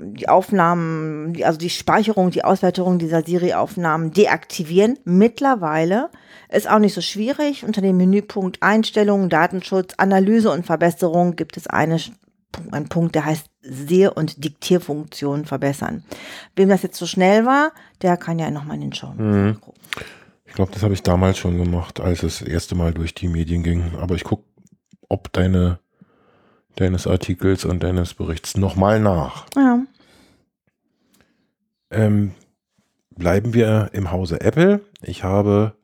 die 0.00 0.28
Aufnahmen, 0.28 1.42
also 1.42 1.58
die 1.58 1.70
Speicherung, 1.70 2.30
die 2.30 2.44
Auswertung 2.44 2.98
dieser 2.98 3.22
Siri-Aufnahmen 3.22 4.12
deaktivieren. 4.12 4.98
Mittlerweile 5.04 6.10
ist 6.50 6.68
auch 6.68 6.78
nicht 6.78 6.94
so 6.94 7.00
schwierig. 7.00 7.64
Unter 7.64 7.80
dem 7.80 7.96
Menüpunkt 7.96 8.62
Einstellungen, 8.62 9.28
Datenschutz, 9.28 9.94
Analyse 9.96 10.50
und 10.50 10.66
Verbesserung 10.66 11.36
gibt 11.36 11.56
es 11.56 11.66
eine, 11.66 11.98
einen 12.70 12.88
Punkt, 12.88 13.14
der 13.14 13.24
heißt 13.24 13.46
Seh- 13.62 14.08
und 14.08 14.44
Diktierfunktion 14.44 15.44
verbessern. 15.44 16.04
Wem 16.56 16.68
das 16.68 16.82
jetzt 16.82 16.98
so 16.98 17.06
schnell 17.06 17.44
war, 17.44 17.72
der 18.02 18.16
kann 18.16 18.38
ja 18.38 18.50
nochmal 18.50 18.76
in 18.76 18.82
den 18.82 18.92
Show 18.94 19.12
mhm. 19.16 19.60
gucken. 19.60 19.82
Ich 20.46 20.54
glaube, 20.54 20.72
das 20.72 20.82
habe 20.82 20.94
ich 20.94 21.02
damals 21.02 21.38
schon 21.38 21.58
gemacht, 21.58 22.00
als 22.00 22.22
es 22.22 22.38
das 22.38 22.48
erste 22.48 22.74
Mal 22.74 22.94
durch 22.94 23.14
die 23.14 23.28
Medien 23.28 23.62
ging. 23.62 23.92
Aber 24.00 24.14
ich 24.14 24.24
gucke, 24.24 24.44
ob 25.08 25.32
deine 25.32 25.78
deines 26.76 27.06
Artikels 27.06 27.64
und 27.64 27.82
deines 27.82 28.14
Berichts 28.14 28.56
nochmal 28.56 29.00
nach. 29.00 29.46
Ja. 29.56 29.80
Ähm, 31.90 32.32
bleiben 33.10 33.54
wir 33.54 33.90
im 33.92 34.10
Hause 34.10 34.40
Apple. 34.40 34.80
Ich 35.02 35.24
habe 35.24 35.74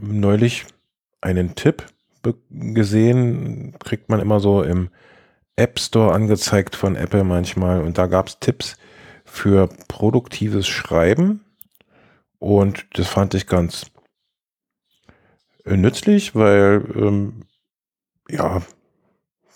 neulich 0.00 0.66
einen 1.20 1.54
Tipp 1.54 1.86
gesehen, 2.50 3.74
kriegt 3.78 4.08
man 4.08 4.20
immer 4.20 4.40
so 4.40 4.62
im 4.62 4.88
App 5.56 5.78
Store 5.78 6.12
angezeigt 6.12 6.74
von 6.74 6.96
Apple 6.96 7.24
manchmal. 7.24 7.82
Und 7.82 7.98
da 7.98 8.06
gab 8.06 8.28
es 8.28 8.38
Tipps 8.40 8.76
für 9.24 9.68
produktives 9.88 10.66
Schreiben. 10.66 11.44
Und 12.38 12.86
das 12.94 13.08
fand 13.08 13.34
ich 13.34 13.46
ganz 13.46 13.86
nützlich, 15.64 16.34
weil 16.34 16.84
ähm, 16.96 17.42
ja, 18.28 18.62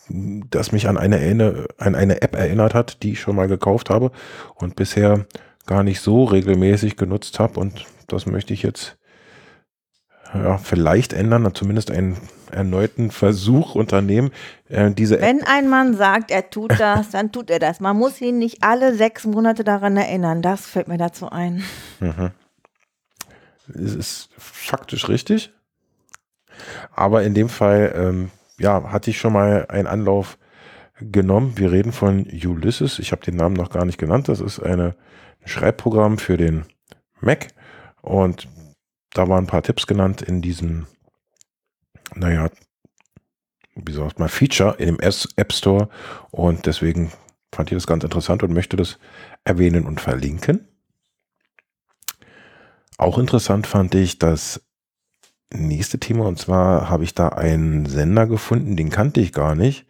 das 0.08 0.72
mich 0.72 0.88
an 0.88 0.96
eine, 0.96 1.66
an 1.78 1.94
eine 1.94 2.22
App 2.22 2.34
erinnert 2.34 2.74
hat, 2.74 3.02
die 3.02 3.12
ich 3.12 3.20
schon 3.20 3.36
mal 3.36 3.48
gekauft 3.48 3.90
habe 3.90 4.10
und 4.54 4.76
bisher 4.76 5.26
gar 5.66 5.82
nicht 5.82 6.00
so 6.00 6.24
regelmäßig 6.24 6.96
genutzt 6.96 7.38
habe. 7.38 7.60
Und 7.60 7.86
das 8.06 8.26
möchte 8.26 8.54
ich 8.54 8.62
jetzt 8.62 8.96
ja, 10.34 10.58
vielleicht 10.58 11.12
ändern, 11.12 11.54
zumindest 11.54 11.90
einen 11.90 12.16
erneuten 12.50 13.10
Versuch 13.10 13.74
unternehmen, 13.74 14.30
äh, 14.68 14.90
diese 14.90 15.16
App 15.16 15.22
Wenn 15.22 15.44
ein 15.44 15.68
Mann 15.68 15.96
sagt, 15.96 16.30
er 16.30 16.50
tut 16.50 16.78
das, 16.78 17.10
dann 17.10 17.32
tut 17.32 17.50
er 17.50 17.58
das. 17.58 17.80
Man 17.80 17.96
muss 17.96 18.20
ihn 18.20 18.38
nicht 18.38 18.62
alle 18.62 18.94
sechs 18.94 19.24
Monate 19.24 19.64
daran 19.64 19.96
erinnern. 19.96 20.42
Das 20.42 20.66
fällt 20.66 20.88
mir 20.88 20.98
dazu 20.98 21.30
ein. 21.30 21.62
Mhm. 22.00 22.30
Es 23.68 23.94
ist 23.94 24.30
faktisch 24.38 25.08
richtig. 25.08 25.52
Aber 26.94 27.22
in 27.22 27.34
dem 27.34 27.48
Fall, 27.48 27.92
ähm, 27.94 28.30
ja, 28.58 28.90
hatte 28.90 29.10
ich 29.10 29.18
schon 29.18 29.32
mal 29.32 29.66
einen 29.68 29.86
Anlauf 29.86 30.38
genommen. 31.00 31.56
Wir 31.56 31.72
reden 31.72 31.92
von 31.92 32.26
Ulysses. 32.26 32.98
Ich 32.98 33.12
habe 33.12 33.24
den 33.24 33.36
Namen 33.36 33.54
noch 33.54 33.70
gar 33.70 33.84
nicht 33.84 33.98
genannt. 33.98 34.28
Das 34.28 34.40
ist 34.40 34.60
eine, 34.60 34.96
ein 35.40 35.48
Schreibprogramm 35.48 36.18
für 36.18 36.36
den 36.36 36.64
Mac. 37.20 37.48
Und 38.02 38.48
da 39.12 39.28
waren 39.28 39.44
ein 39.44 39.48
paar 39.48 39.62
Tipps 39.62 39.86
genannt 39.86 40.22
in 40.22 40.42
diesem, 40.42 40.86
naja, 42.14 42.50
wie 43.74 43.92
sagt 43.92 44.18
man, 44.18 44.28
Feature 44.28 44.76
in 44.78 44.86
dem 44.86 45.00
App 45.00 45.52
Store. 45.52 45.88
Und 46.30 46.66
deswegen 46.66 47.12
fand 47.52 47.70
ich 47.70 47.76
das 47.76 47.86
ganz 47.86 48.04
interessant 48.04 48.42
und 48.42 48.52
möchte 48.52 48.76
das 48.76 48.98
erwähnen 49.44 49.86
und 49.86 50.00
verlinken. 50.00 50.68
Auch 52.98 53.18
interessant 53.18 53.66
fand 53.68 53.94
ich 53.94 54.18
das 54.18 54.67
nächste 55.52 55.98
Thema 55.98 56.26
und 56.26 56.38
zwar 56.38 56.90
habe 56.90 57.04
ich 57.04 57.14
da 57.14 57.28
einen 57.28 57.86
Sender 57.86 58.26
gefunden, 58.26 58.76
den 58.76 58.90
kannte 58.90 59.20
ich 59.20 59.32
gar 59.32 59.54
nicht 59.54 59.86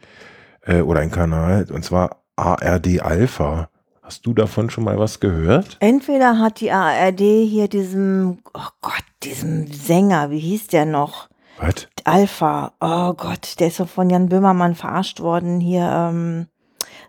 äh, 0.62 0.80
oder 0.80 1.00
einen 1.00 1.10
Kanal 1.10 1.66
und 1.72 1.84
zwar 1.84 2.22
ARD 2.36 3.00
Alpha. 3.00 3.68
Hast 4.02 4.24
du 4.24 4.32
davon 4.32 4.70
schon 4.70 4.84
mal 4.84 4.98
was 4.98 5.20
gehört? 5.20 5.76
Entweder 5.80 6.38
hat 6.38 6.60
die 6.60 6.70
ARD 6.70 7.20
hier 7.20 7.68
diesem, 7.68 8.38
oh 8.54 8.68
Gott, 8.80 9.04
diesem 9.22 9.66
Sänger, 9.66 10.30
wie 10.30 10.38
hieß 10.38 10.68
der 10.68 10.86
noch? 10.86 11.28
Was? 11.58 11.88
Alpha, 12.04 12.72
oh 12.80 13.12
Gott, 13.12 13.60
der 13.60 13.68
ist 13.68 13.76
so 13.76 13.84
von 13.84 14.08
Jan 14.08 14.28
Böhmermann 14.28 14.76
verarscht 14.76 15.20
worden, 15.20 15.60
hier, 15.60 15.82
ähm, 15.82 16.46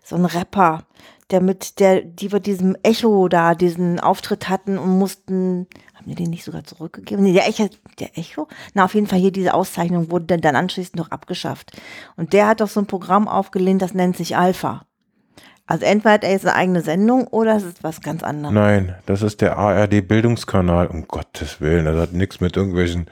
so 0.04 0.16
ein 0.16 0.24
Rapper, 0.24 0.82
der 1.30 1.40
mit 1.40 1.78
der, 1.78 2.02
die 2.02 2.28
bei 2.28 2.40
diesem 2.40 2.76
Echo 2.82 3.28
da 3.28 3.54
diesen 3.54 4.00
Auftritt 4.00 4.48
hatten 4.48 4.76
und 4.76 4.98
mussten, 4.98 5.68
haben 6.00 6.08
die 6.08 6.14
den 6.14 6.30
nicht 6.30 6.44
sogar 6.44 6.64
zurückgegeben? 6.64 7.22
Nee, 7.24 7.34
der 7.34 7.46
Echo, 7.46 7.68
der 7.98 8.16
Echo? 8.16 8.48
Na, 8.74 8.84
auf 8.84 8.94
jeden 8.94 9.06
Fall 9.06 9.18
hier 9.18 9.32
diese 9.32 9.54
Auszeichnung 9.54 10.10
wurde 10.10 10.38
dann, 10.38 10.56
anschließend 10.56 10.96
noch 10.96 11.10
abgeschafft. 11.10 11.72
Und 12.16 12.32
der 12.32 12.46
hat 12.46 12.60
doch 12.60 12.68
so 12.68 12.80
ein 12.80 12.86
Programm 12.86 13.28
aufgelehnt, 13.28 13.82
das 13.82 13.94
nennt 13.94 14.16
sich 14.16 14.36
Alpha. 14.36 14.86
Also 15.66 15.84
entweder 15.84 16.14
hat 16.14 16.24
er 16.24 16.32
jetzt 16.32 16.46
eine 16.46 16.56
eigene 16.56 16.80
Sendung 16.80 17.26
oder 17.28 17.54
es 17.54 17.62
ist 17.62 17.84
was 17.84 18.00
ganz 18.00 18.22
anderes. 18.22 18.54
Nein, 18.54 18.96
das 19.06 19.22
ist 19.22 19.40
der 19.40 19.56
ARD 19.56 20.06
Bildungskanal. 20.06 20.88
Um 20.88 21.06
Gottes 21.06 21.60
Willen, 21.60 21.84
das 21.84 21.96
hat 21.96 22.12
nichts 22.12 22.40
mit 22.40 22.56
irgendwelchen 22.56 23.06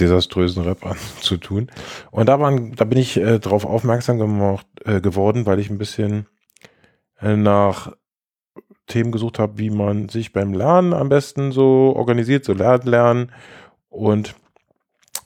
desaströsen 0.00 0.64
Rappern 0.64 0.96
zu 1.20 1.36
tun. 1.36 1.70
Und 2.10 2.28
da, 2.28 2.40
waren, 2.40 2.74
da 2.74 2.84
bin 2.84 2.98
ich 2.98 3.16
äh, 3.18 3.38
darauf 3.38 3.64
aufmerksam 3.64 4.18
gemacht, 4.18 4.66
äh, 4.84 5.00
geworden, 5.00 5.46
weil 5.46 5.60
ich 5.60 5.70
ein 5.70 5.78
bisschen 5.78 6.26
äh, 7.20 7.36
nach 7.36 7.92
Themen 8.86 9.12
gesucht 9.12 9.38
habe, 9.38 9.58
wie 9.58 9.70
man 9.70 10.08
sich 10.08 10.32
beim 10.32 10.52
Lernen 10.52 10.92
am 10.92 11.08
besten 11.08 11.52
so 11.52 11.92
organisiert, 11.96 12.44
so 12.44 12.52
lernen, 12.52 12.86
lernen. 12.86 13.32
Und 13.88 14.34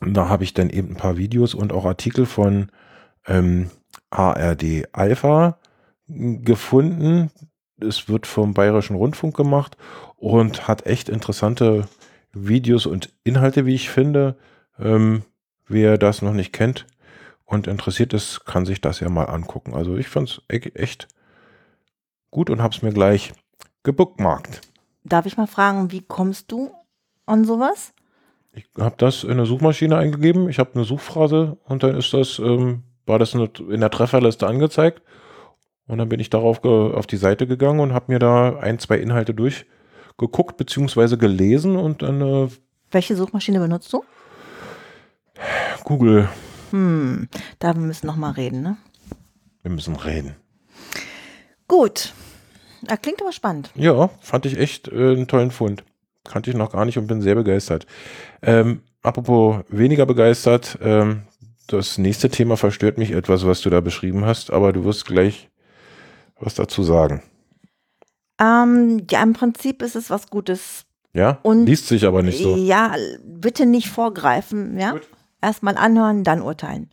da 0.00 0.28
habe 0.28 0.44
ich 0.44 0.54
dann 0.54 0.70
eben 0.70 0.90
ein 0.90 0.96
paar 0.96 1.16
Videos 1.16 1.54
und 1.54 1.72
auch 1.72 1.84
Artikel 1.84 2.26
von 2.26 2.70
ähm, 3.26 3.70
ARD 4.10 4.88
Alpha 4.92 5.58
gefunden. 6.08 7.30
Es 7.80 8.08
wird 8.08 8.26
vom 8.26 8.54
Bayerischen 8.54 8.96
Rundfunk 8.96 9.36
gemacht 9.36 9.76
und 10.16 10.68
hat 10.68 10.86
echt 10.86 11.08
interessante 11.08 11.88
Videos 12.32 12.86
und 12.86 13.12
Inhalte, 13.24 13.66
wie 13.66 13.74
ich 13.74 13.90
finde. 13.90 14.36
Ähm, 14.78 15.22
wer 15.68 15.98
das 15.98 16.22
noch 16.22 16.32
nicht 16.32 16.52
kennt 16.52 16.86
und 17.44 17.66
interessiert 17.66 18.14
ist, 18.14 18.44
kann 18.44 18.64
sich 18.64 18.80
das 18.80 19.00
ja 19.00 19.08
mal 19.08 19.24
angucken. 19.24 19.74
Also 19.74 19.96
ich 19.96 20.08
fand 20.08 20.28
es 20.30 20.42
echt 20.74 21.08
gut 22.30 22.50
und 22.50 22.62
habe 22.62 22.74
es 22.74 22.82
mir 22.82 22.92
gleich 22.92 23.32
gebookmarkt. 23.82 24.60
Darf 25.04 25.26
ich 25.26 25.36
mal 25.36 25.46
fragen, 25.46 25.90
wie 25.92 26.02
kommst 26.02 26.52
du 26.52 26.70
an 27.26 27.44
sowas? 27.44 27.92
Ich 28.52 28.66
habe 28.78 28.96
das 28.98 29.24
in 29.24 29.32
eine 29.32 29.46
Suchmaschine 29.46 29.96
eingegeben. 29.96 30.48
Ich 30.48 30.58
habe 30.58 30.74
eine 30.74 30.84
Suchphrase 30.84 31.56
und 31.64 31.82
dann 31.82 31.96
ist 31.96 32.12
das, 32.12 32.38
ähm, 32.38 32.82
war 33.06 33.18
das 33.18 33.34
in 33.34 33.80
der 33.80 33.90
Trefferliste 33.90 34.46
angezeigt. 34.46 35.02
Und 35.86 35.98
dann 35.98 36.08
bin 36.08 36.20
ich 36.20 36.30
darauf 36.30 36.64
auf 36.64 37.06
die 37.06 37.16
Seite 37.16 37.46
gegangen 37.46 37.80
und 37.80 37.92
habe 37.92 38.12
mir 38.12 38.18
da 38.18 38.58
ein, 38.58 38.78
zwei 38.78 38.98
Inhalte 38.98 39.34
durchgeguckt 39.34 40.56
bzw. 40.56 41.16
gelesen 41.16 41.76
und 41.76 42.02
dann. 42.02 42.20
Äh, 42.20 42.48
Welche 42.90 43.16
Suchmaschine 43.16 43.58
benutzt 43.58 43.92
du? 43.92 44.04
Google. 45.84 46.28
Hm, 46.70 47.28
da 47.58 47.74
müssen 47.74 48.04
wir 48.04 48.12
noch 48.12 48.16
mal 48.16 48.32
reden, 48.32 48.62
ne? 48.62 48.76
Wir 49.62 49.70
müssen 49.70 49.96
reden. 49.96 50.36
Gut. 51.66 52.12
Das 52.82 53.00
klingt 53.02 53.20
aber 53.20 53.32
spannend. 53.32 53.70
Ja, 53.74 54.08
fand 54.20 54.46
ich 54.46 54.58
echt 54.58 54.88
äh, 54.88 55.12
einen 55.12 55.26
tollen 55.28 55.50
Fund. 55.50 55.84
Kannte 56.24 56.50
ich 56.50 56.56
noch 56.56 56.72
gar 56.72 56.84
nicht 56.84 56.98
und 56.98 57.06
bin 57.06 57.22
sehr 57.22 57.34
begeistert. 57.34 57.86
Ähm, 58.42 58.82
apropos 59.02 59.64
weniger 59.68 60.06
begeistert, 60.06 60.78
ähm, 60.82 61.22
das 61.66 61.98
nächste 61.98 62.28
Thema 62.28 62.56
verstört 62.56 62.98
mich 62.98 63.12
etwas, 63.12 63.46
was 63.46 63.60
du 63.60 63.70
da 63.70 63.80
beschrieben 63.80 64.24
hast, 64.24 64.50
aber 64.50 64.72
du 64.72 64.84
wirst 64.84 65.06
gleich 65.06 65.48
was 66.38 66.54
dazu 66.54 66.82
sagen. 66.82 67.22
Ähm, 68.40 69.06
ja, 69.10 69.22
im 69.22 69.34
Prinzip 69.34 69.82
ist 69.82 69.96
es 69.96 70.10
was 70.10 70.28
Gutes. 70.30 70.84
Ja, 71.12 71.38
Und- 71.42 71.66
liest 71.66 71.88
sich 71.88 72.04
aber 72.06 72.22
nicht 72.22 72.42
so. 72.42 72.56
Ja, 72.56 72.94
bitte 73.24 73.66
nicht 73.66 73.88
vorgreifen, 73.88 74.78
ja. 74.78 74.92
Gut. 74.92 75.08
Erstmal 75.42 75.76
anhören, 75.76 76.22
dann 76.24 76.42
urteilen. 76.42 76.90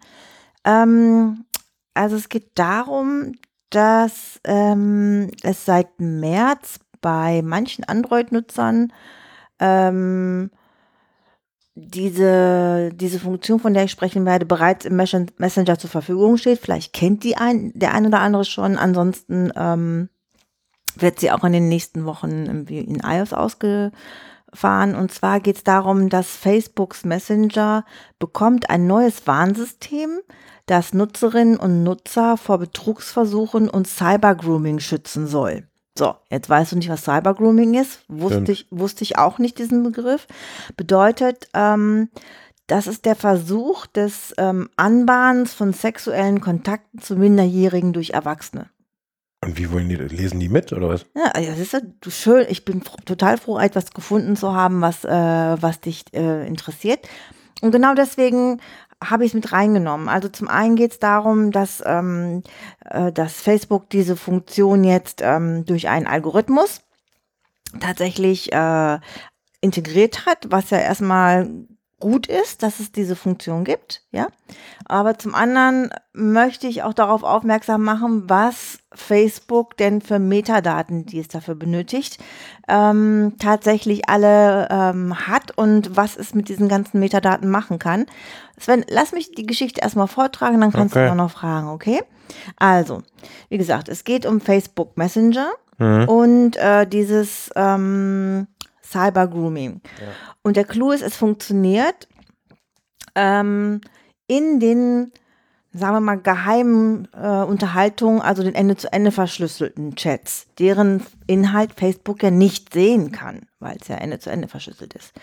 Ähm, 0.63 1.45
also 1.93 2.15
es 2.15 2.29
geht 2.29 2.51
darum, 2.55 3.33
dass 3.69 4.39
ähm, 4.43 5.29
es 5.43 5.65
seit 5.65 5.99
März 5.99 6.79
bei 7.01 7.41
manchen 7.43 7.83
Android-Nutzern 7.83 8.93
ähm, 9.59 10.51
diese, 11.75 12.91
diese 12.93 13.19
Funktion, 13.19 13.59
von 13.59 13.73
der 13.73 13.83
ich 13.83 13.91
sprechen 13.91 14.25
werde, 14.25 14.45
bereits 14.45 14.85
im 14.85 14.95
Messen- 14.95 15.31
Messenger 15.37 15.77
zur 15.77 15.89
Verfügung 15.89 16.37
steht. 16.37 16.59
Vielleicht 16.59 16.91
kennt 16.93 17.23
die 17.23 17.37
ein, 17.37 17.71
der 17.75 17.93
ein 17.93 18.07
oder 18.07 18.19
andere 18.19 18.45
schon. 18.45 18.77
Ansonsten 18.77 19.51
ähm, 19.55 20.09
wird 20.95 21.19
sie 21.19 21.31
auch 21.31 21.43
in 21.43 21.53
den 21.53 21.69
nächsten 21.69 22.05
Wochen 22.05 22.65
in 22.67 23.01
iOS 23.03 23.33
ausgefahren. 24.57 24.95
Und 24.95 25.11
zwar 25.11 25.39
geht 25.39 25.57
es 25.57 25.63
darum, 25.63 26.09
dass 26.09 26.35
Facebooks 26.35 27.05
Messenger 27.05 27.85
bekommt 28.19 28.69
ein 28.69 28.87
neues 28.87 29.27
Warnsystem, 29.27 30.19
das 30.65 30.93
Nutzerinnen 30.93 31.57
und 31.57 31.83
Nutzer 31.83 32.37
vor 32.37 32.57
Betrugsversuchen 32.57 33.69
und 33.69 33.87
Cybergrooming 33.87 34.79
schützen 34.79 35.27
soll. 35.27 35.67
So, 35.97 36.15
jetzt 36.29 36.49
weißt 36.49 36.73
du 36.73 36.75
nicht, 36.75 36.89
was 36.89 37.05
Cybergrooming 37.05 37.73
ist. 37.73 38.01
Wusste 38.07 38.51
ich, 38.51 38.67
wusste 38.69 39.03
ich 39.03 39.17
auch 39.17 39.39
nicht 39.39 39.57
diesen 39.57 39.81
Begriff. 39.81 40.27
Bedeutet, 40.75 41.47
ähm, 41.53 42.09
das 42.67 42.85
ist 42.85 43.05
der 43.05 43.15
Versuch 43.15 43.87
des 43.87 44.33
ähm, 44.37 44.69
Anbahnens 44.75 45.53
von 45.53 45.73
sexuellen 45.73 46.41
Kontakten 46.41 46.99
zu 46.99 47.15
Minderjährigen 47.15 47.93
durch 47.93 48.11
Erwachsene. 48.11 48.69
Und 49.43 49.57
wie 49.57 49.71
wollen 49.71 49.87
die, 49.87 49.95
lesen 49.95 50.39
die 50.39 50.49
mit 50.49 50.73
oder 50.73 50.89
was? 50.89 51.05
Ja, 51.15 51.25
also 51.33 51.49
das 51.51 51.59
ist 51.59 51.85
du- 52.01 52.09
schön. 52.09 52.45
Ich 52.49 52.65
bin 52.65 52.81
total 53.05 53.37
froh, 53.37 53.59
etwas 53.59 53.91
gefunden 53.91 54.35
zu 54.35 54.53
haben, 54.55 54.81
was, 54.81 55.05
äh, 55.05 55.09
was 55.11 55.79
dich 55.79 56.05
äh, 56.13 56.47
interessiert. 56.47 57.07
Und 57.61 57.71
genau 57.71 57.93
deswegen 57.93 58.59
habe 59.03 59.25
ich 59.25 59.31
es 59.31 59.35
mit 59.35 59.51
reingenommen. 59.51 60.09
Also 60.09 60.27
zum 60.27 60.47
einen 60.47 60.75
geht 60.75 60.91
es 60.93 60.99
darum, 60.99 61.51
dass, 61.51 61.83
ähm, 61.85 62.41
äh, 62.85 63.11
dass 63.11 63.33
Facebook 63.39 63.89
diese 63.91 64.15
Funktion 64.15 64.83
jetzt 64.83 65.21
ähm, 65.23 65.65
durch 65.65 65.87
einen 65.87 66.07
Algorithmus 66.07 66.81
tatsächlich 67.79 68.51
äh, 68.53 68.99
integriert 69.61 70.25
hat, 70.25 70.47
was 70.49 70.71
ja 70.71 70.79
erstmal 70.79 71.49
gut 71.99 72.27
ist, 72.27 72.61
dass 72.61 72.79
es 72.79 72.91
diese 72.91 73.15
Funktion 73.15 73.63
gibt, 73.63 74.03
ja. 74.11 74.27
Aber 74.85 75.17
zum 75.17 75.33
anderen 75.33 75.89
möchte 76.13 76.67
ich 76.67 76.83
auch 76.83 76.93
darauf 76.93 77.23
aufmerksam 77.23 77.83
machen, 77.83 78.29
was 78.29 78.79
Facebook 78.93 79.77
denn 79.77 80.01
für 80.01 80.19
Metadaten, 80.19 81.05
die 81.05 81.19
es 81.19 81.27
dafür 81.27 81.55
benötigt, 81.55 82.19
ähm, 82.67 83.33
tatsächlich 83.39 84.09
alle 84.09 84.67
ähm, 84.69 85.27
hat 85.27 85.57
und 85.57 85.95
was 85.97 86.15
es 86.15 86.35
mit 86.35 86.49
diesen 86.49 86.67
ganzen 86.69 86.99
Metadaten 86.99 87.49
machen 87.49 87.79
kann. 87.79 88.05
Sven, 88.59 88.85
lass 88.89 89.11
mich 89.11 89.31
die 89.31 89.45
Geschichte 89.45 89.81
erstmal 89.81 90.07
vortragen, 90.07 90.61
dann 90.61 90.71
kannst 90.71 90.95
Okay. 90.95 91.05
du 91.07 91.11
auch 91.11 91.15
noch 91.15 91.31
fragen, 91.31 91.67
okay? 91.69 92.01
Also, 92.57 93.01
wie 93.49 93.57
gesagt, 93.57 93.89
es 93.89 94.03
geht 94.03 94.25
um 94.25 94.39
Facebook 94.41 94.97
Messenger 94.97 95.49
Mhm. 95.79 96.09
und 96.09 96.55
äh, 96.57 96.87
dieses 96.87 97.51
ähm, 97.55 98.47
Cyber 98.87 99.27
Grooming. 99.27 99.81
Und 100.43 100.57
der 100.57 100.65
Clou 100.65 100.91
ist, 100.91 101.01
es 101.01 101.15
funktioniert 101.15 102.07
ähm, 103.15 103.81
in 104.27 104.59
den, 104.59 105.11
sagen 105.73 105.95
wir 105.95 106.01
mal, 106.01 106.19
geheimen 106.19 107.07
äh, 107.13 107.43
Unterhaltungen, 107.43 108.21
also 108.21 108.43
den 108.43 108.55
Ende-zu-Ende 108.55 109.11
verschlüsselten 109.11 109.95
Chats, 109.95 110.47
deren 110.59 111.03
Inhalt 111.25 111.73
Facebook 111.73 112.23
ja 112.23 112.31
nicht 112.31 112.73
sehen 112.73 113.11
kann, 113.11 113.47
weil 113.59 113.77
es 113.81 113.87
ja 113.87 113.95
Ende 113.95 114.19
zu 114.19 114.29
Ende 114.29 114.47
verschlüsselt 114.47 114.93
ist. 114.93 115.13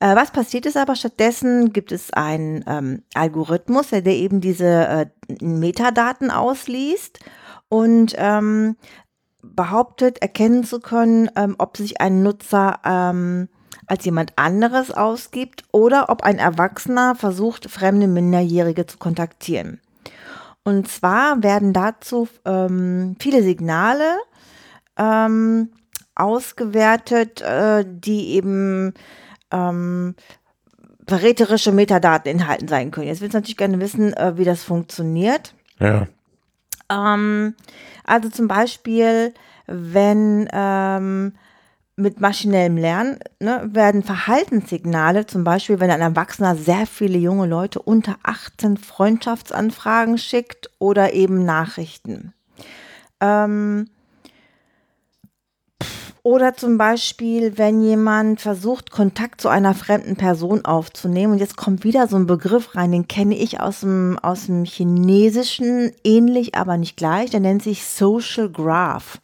Äh, 0.00 0.16
was 0.16 0.30
passiert 0.30 0.66
ist 0.66 0.76
aber 0.76 0.96
stattdessen, 0.96 1.72
gibt 1.72 1.92
es 1.92 2.12
einen 2.12 2.64
ähm, 2.66 3.02
Algorithmus, 3.14 3.90
der, 3.90 4.02
der 4.02 4.14
eben 4.14 4.40
diese 4.40 4.66
äh, 4.66 5.06
Metadaten 5.40 6.30
ausliest 6.30 7.20
und 7.68 8.14
ähm, 8.18 8.76
behauptet, 9.54 10.22
erkennen 10.22 10.64
zu 10.64 10.80
können, 10.80 11.30
ähm, 11.36 11.54
ob 11.58 11.76
sich 11.76 12.00
ein 12.00 12.22
Nutzer 12.22 12.80
ähm, 12.84 13.48
als 13.86 14.04
jemand 14.04 14.32
anderes 14.36 14.90
ausgibt 14.90 15.64
oder 15.72 16.08
ob 16.08 16.22
ein 16.22 16.38
Erwachsener 16.38 17.14
versucht, 17.14 17.70
fremde 17.70 18.06
Minderjährige 18.06 18.86
zu 18.86 18.98
kontaktieren. 18.98 19.80
Und 20.62 20.88
zwar 20.88 21.42
werden 21.42 21.72
dazu 21.72 22.28
ähm, 22.46 23.16
viele 23.20 23.42
Signale 23.42 24.16
ähm, 24.96 25.70
ausgewertet, 26.14 27.42
äh, 27.42 27.84
die 27.86 28.30
eben 28.30 28.94
ähm, 29.50 30.14
verräterische 31.06 31.72
Metadaten 31.72 32.30
enthalten 32.30 32.68
sein 32.68 32.90
können. 32.90 33.08
Jetzt 33.08 33.20
willst 33.20 33.34
du 33.34 33.38
natürlich 33.38 33.58
gerne 33.58 33.80
wissen, 33.80 34.14
äh, 34.14 34.38
wie 34.38 34.44
das 34.44 34.62
funktioniert. 34.62 35.54
Ja. 35.78 36.06
Ähm, 36.90 37.54
also 38.04 38.28
zum 38.28 38.48
Beispiel, 38.48 39.34
wenn 39.66 40.48
ähm, 40.52 41.32
mit 41.96 42.20
maschinellem 42.20 42.76
Lernen 42.76 43.18
ne, 43.38 43.68
werden 43.72 44.02
Verhaltenssignale, 44.02 45.26
zum 45.26 45.44
Beispiel, 45.44 45.78
wenn 45.80 45.90
ein 45.90 46.00
Erwachsener 46.00 46.56
sehr 46.56 46.86
viele 46.86 47.18
junge 47.18 47.46
Leute 47.46 47.80
unter 47.80 48.16
18 48.22 48.76
Freundschaftsanfragen 48.76 50.18
schickt 50.18 50.70
oder 50.78 51.12
eben 51.12 51.44
Nachrichten. 51.44 52.32
Ähm, 53.20 53.88
oder 56.24 56.54
zum 56.54 56.78
Beispiel, 56.78 57.58
wenn 57.58 57.82
jemand 57.82 58.40
versucht, 58.40 58.90
Kontakt 58.90 59.42
zu 59.42 59.50
einer 59.50 59.74
fremden 59.74 60.16
Person 60.16 60.64
aufzunehmen. 60.64 61.34
Und 61.34 61.38
jetzt 61.38 61.58
kommt 61.58 61.84
wieder 61.84 62.08
so 62.08 62.16
ein 62.16 62.26
Begriff 62.26 62.74
rein, 62.74 62.92
den 62.92 63.06
kenne 63.06 63.36
ich 63.36 63.60
aus 63.60 63.80
dem, 63.80 64.18
aus 64.22 64.46
dem 64.46 64.64
Chinesischen, 64.64 65.92
ähnlich, 66.02 66.54
aber 66.54 66.78
nicht 66.78 66.96
gleich. 66.96 67.30
Der 67.30 67.40
nennt 67.40 67.62
sich 67.62 67.84
Social 67.84 68.50
Graph. 68.50 69.20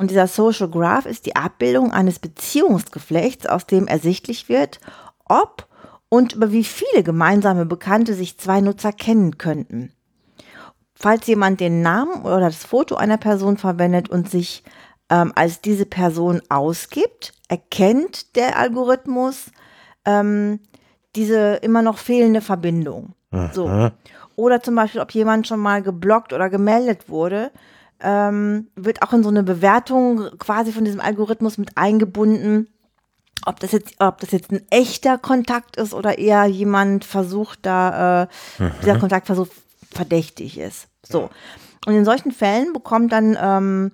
Und 0.00 0.10
dieser 0.10 0.26
Social 0.26 0.68
Graph 0.68 1.06
ist 1.06 1.26
die 1.26 1.36
Abbildung 1.36 1.92
eines 1.92 2.18
Beziehungsgeflechts, 2.18 3.46
aus 3.46 3.68
dem 3.68 3.86
ersichtlich 3.86 4.48
wird, 4.48 4.80
ob 5.26 5.68
und 6.08 6.32
über 6.32 6.50
wie 6.50 6.64
viele 6.64 7.04
gemeinsame 7.04 7.66
Bekannte 7.66 8.14
sich 8.14 8.36
zwei 8.36 8.60
Nutzer 8.60 8.92
kennen 8.92 9.38
könnten. 9.38 9.92
Falls 10.92 11.28
jemand 11.28 11.60
den 11.60 11.82
Namen 11.82 12.22
oder 12.22 12.40
das 12.40 12.64
Foto 12.64 12.96
einer 12.96 13.16
Person 13.16 13.58
verwendet 13.58 14.08
und 14.08 14.28
sich 14.28 14.64
ähm, 15.10 15.32
als 15.34 15.60
diese 15.60 15.86
Person 15.86 16.42
ausgibt, 16.48 17.32
erkennt 17.48 18.36
der 18.36 18.58
Algorithmus 18.58 19.46
ähm, 20.04 20.60
diese 21.14 21.54
immer 21.56 21.82
noch 21.82 21.98
fehlende 21.98 22.40
Verbindung. 22.40 23.14
So. 23.52 23.90
Oder 24.36 24.62
zum 24.62 24.74
Beispiel, 24.74 25.00
ob 25.00 25.10
jemand 25.12 25.46
schon 25.46 25.60
mal 25.60 25.82
geblockt 25.82 26.32
oder 26.32 26.48
gemeldet 26.48 27.08
wurde, 27.08 27.50
ähm, 28.00 28.68
wird 28.76 29.02
auch 29.02 29.12
in 29.12 29.22
so 29.22 29.30
eine 29.30 29.42
Bewertung 29.42 30.30
quasi 30.38 30.72
von 30.72 30.84
diesem 30.84 31.00
Algorithmus 31.00 31.58
mit 31.58 31.76
eingebunden, 31.76 32.68
ob 33.46 33.60
das 33.60 33.72
jetzt, 33.72 33.94
ob 33.98 34.20
das 34.20 34.32
jetzt 34.32 34.50
ein 34.50 34.66
echter 34.70 35.18
Kontakt 35.18 35.76
ist 35.76 35.94
oder 35.94 36.18
eher 36.18 36.44
jemand 36.46 37.04
versucht, 37.04 37.60
da 37.62 38.24
äh, 38.24 38.62
mhm. 38.62 38.72
dieser 38.82 38.98
Kontaktversuch 38.98 39.48
verdächtig 39.90 40.58
ist. 40.58 40.88
So. 41.02 41.30
Und 41.86 41.94
in 41.94 42.04
solchen 42.04 42.32
Fällen 42.32 42.72
bekommt 42.72 43.12
dann 43.12 43.38
ähm, 43.40 43.92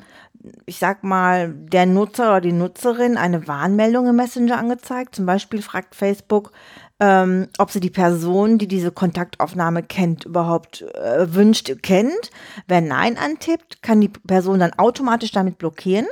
ich 0.67 0.79
sag 0.79 1.05
mal, 1.05 1.53
der 1.53 1.87
Nutzer 1.87 2.31
oder 2.31 2.41
die 2.41 2.53
Nutzerin 2.53 3.17
eine 3.17 3.47
Warnmeldung 3.47 4.09
im 4.09 4.17
Messenger 4.17 4.59
angezeigt. 4.59 5.15
Zum 5.15 5.27
Beispiel 5.27 5.63
fragt 5.63 5.95
Facebook, 5.95 6.53
ähm, 7.01 7.49
ob 7.59 7.71
sie 7.71 7.81
die 7.81 7.91
Person, 7.91 8.59
die 8.59 8.69
diese 8.69 8.93
Kontaktaufnahme 8.93 9.83
kennt, 9.83 10.25
überhaupt 10.25 10.83
äh, 10.83 11.35
wünscht, 11.35 11.73
kennt. 11.83 12.31
Wer 12.67 12.81
Nein 12.81 13.17
antippt, 13.19 13.83
kann 13.83 14.01
die 14.01 14.09
Person 14.09 14.59
dann 14.59 14.73
automatisch 14.75 15.33
damit 15.33 15.59
blockieren. 15.59 16.07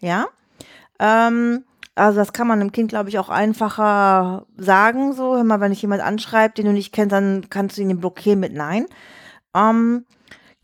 Ja. 0.00 0.26
Ähm, 0.98 1.64
also 1.94 2.18
das 2.18 2.32
kann 2.32 2.48
man 2.48 2.60
einem 2.60 2.72
Kind, 2.72 2.88
glaube 2.88 3.08
ich, 3.08 3.18
auch 3.18 3.28
einfacher 3.28 4.46
sagen. 4.56 5.12
So, 5.12 5.36
hör 5.36 5.44
mal, 5.44 5.60
wenn 5.60 5.70
dich 5.70 5.82
jemand 5.82 6.02
anschreibt, 6.02 6.58
den 6.58 6.66
du 6.66 6.72
nicht 6.72 6.92
kennst, 6.92 7.12
dann 7.12 7.48
kannst 7.50 7.76
du 7.76 7.82
ihn 7.82 8.00
blockieren 8.00 8.40
mit 8.40 8.52
Nein. 8.52 8.86
Ähm, 9.54 10.04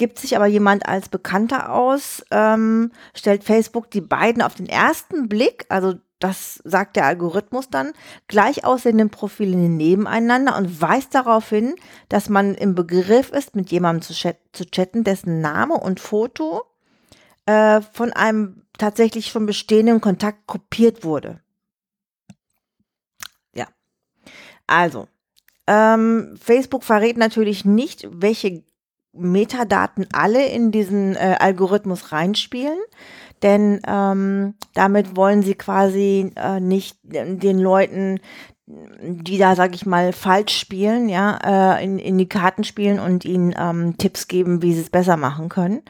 Gibt 0.01 0.19
sich 0.19 0.35
aber 0.35 0.47
jemand 0.47 0.89
als 0.89 1.11
Bekannter 1.11 1.75
aus, 1.75 2.25
ähm, 2.31 2.91
stellt 3.13 3.45
Facebook 3.45 3.91
die 3.91 4.01
beiden 4.01 4.41
auf 4.41 4.55
den 4.55 4.65
ersten 4.65 5.29
Blick, 5.29 5.67
also 5.69 5.97
das 6.21 6.63
sagt 6.65 6.97
der 6.97 7.05
Algorithmus 7.05 7.69
dann, 7.69 7.93
gleich 8.27 8.65
aussehenden 8.65 9.11
Profile 9.11 9.59
nebeneinander 9.59 10.57
und 10.57 10.81
weist 10.81 11.15
darauf 11.15 11.51
hin, 11.51 11.75
dass 12.09 12.31
man 12.31 12.55
im 12.55 12.75
Begriff 12.75 13.31
ist, 13.31 13.55
mit 13.55 13.71
jemandem 13.71 14.01
zu, 14.01 14.15
chat 14.15 14.39
zu 14.55 14.65
chatten, 14.65 15.05
dessen 15.05 15.43
Name 15.43 15.75
und 15.75 16.01
Foto 16.01 16.63
äh, 17.45 17.83
von 17.93 18.15
einem 18.15 18.63
tatsächlich 18.79 19.27
schon 19.27 19.45
bestehenden 19.45 20.01
Kontakt 20.01 20.47
kopiert 20.47 21.05
wurde. 21.05 21.43
Ja. 23.55 23.67
Also, 24.67 25.09
ähm, 25.67 26.39
Facebook 26.41 26.85
verrät 26.85 27.19
natürlich 27.19 27.67
nicht, 27.67 28.09
welche 28.11 28.65
Metadaten 29.12 30.07
alle 30.12 30.46
in 30.46 30.70
diesen 30.70 31.16
äh, 31.16 31.37
Algorithmus 31.38 32.12
reinspielen, 32.12 32.79
denn 33.42 33.81
ähm, 33.87 34.55
damit 34.75 35.16
wollen 35.16 35.42
sie 35.42 35.55
quasi 35.55 36.33
äh, 36.37 36.61
nicht 36.61 36.99
den 37.03 37.59
Leuten, 37.59 38.20
die 38.66 39.38
da, 39.38 39.57
sag 39.57 39.75
ich 39.75 39.87
mal, 39.87 40.12
falsch 40.12 40.57
spielen, 40.57 41.09
ja, 41.09 41.38
äh, 41.77 41.85
in, 41.85 41.99
in 41.99 42.18
die 42.18 42.29
Karten 42.29 42.64
spielen 42.64 43.01
und 43.01 43.25
ihnen 43.25 43.55
ähm, 43.59 43.96
Tipps 43.99 44.29
geben, 44.29 44.62
wie 44.62 44.75
sie 44.75 44.83
es 44.83 44.90
besser 44.90 45.16
machen 45.16 45.49
können. 45.49 45.83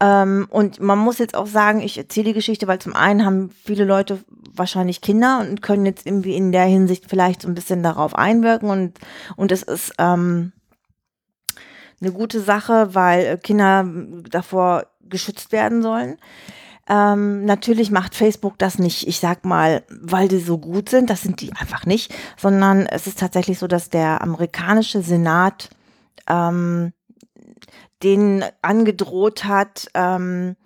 Ähm, 0.00 0.46
und 0.50 0.80
man 0.80 0.98
muss 0.98 1.18
jetzt 1.18 1.34
auch 1.34 1.46
sagen, 1.46 1.80
ich 1.80 1.98
erzähle 1.98 2.28
die 2.28 2.32
Geschichte, 2.32 2.66
weil 2.66 2.78
zum 2.78 2.94
einen 2.94 3.24
haben 3.24 3.50
viele 3.50 3.84
Leute 3.84 4.20
wahrscheinlich 4.54 5.00
Kinder 5.00 5.40
und 5.40 5.62
können 5.62 5.84
jetzt 5.84 6.06
irgendwie 6.06 6.34
in 6.34 6.52
der 6.52 6.64
Hinsicht 6.64 7.04
vielleicht 7.08 7.42
so 7.42 7.48
ein 7.48 7.54
bisschen 7.54 7.82
darauf 7.82 8.14
einwirken 8.14 8.70
und, 8.70 8.98
und 9.36 9.52
es 9.52 9.62
ist, 9.62 9.92
ähm, 9.98 10.52
eine 12.00 12.12
gute 12.12 12.40
Sache, 12.40 12.94
weil 12.94 13.24
äh, 13.24 13.36
Kinder 13.36 13.86
davor 14.30 14.86
geschützt 15.02 15.52
werden 15.52 15.82
sollen. 15.82 16.16
Ähm, 16.88 17.44
natürlich 17.44 17.90
macht 17.90 18.14
Facebook 18.14 18.58
das 18.58 18.78
nicht, 18.78 19.06
ich 19.06 19.20
sag 19.20 19.44
mal, 19.44 19.84
weil 19.88 20.28
die 20.28 20.40
so 20.40 20.58
gut 20.58 20.88
sind, 20.88 21.08
das 21.10 21.22
sind 21.22 21.40
die 21.40 21.52
einfach 21.52 21.86
nicht, 21.86 22.12
sondern 22.36 22.86
es 22.86 23.06
ist 23.06 23.20
tatsächlich 23.20 23.58
so, 23.58 23.66
dass 23.66 23.90
der 23.90 24.22
amerikanische 24.22 25.02
Senat 25.02 25.70
ähm, 26.28 26.92
denen 28.02 28.44
angedroht 28.62 29.44
hat, 29.44 29.88
ähm, 29.94 30.56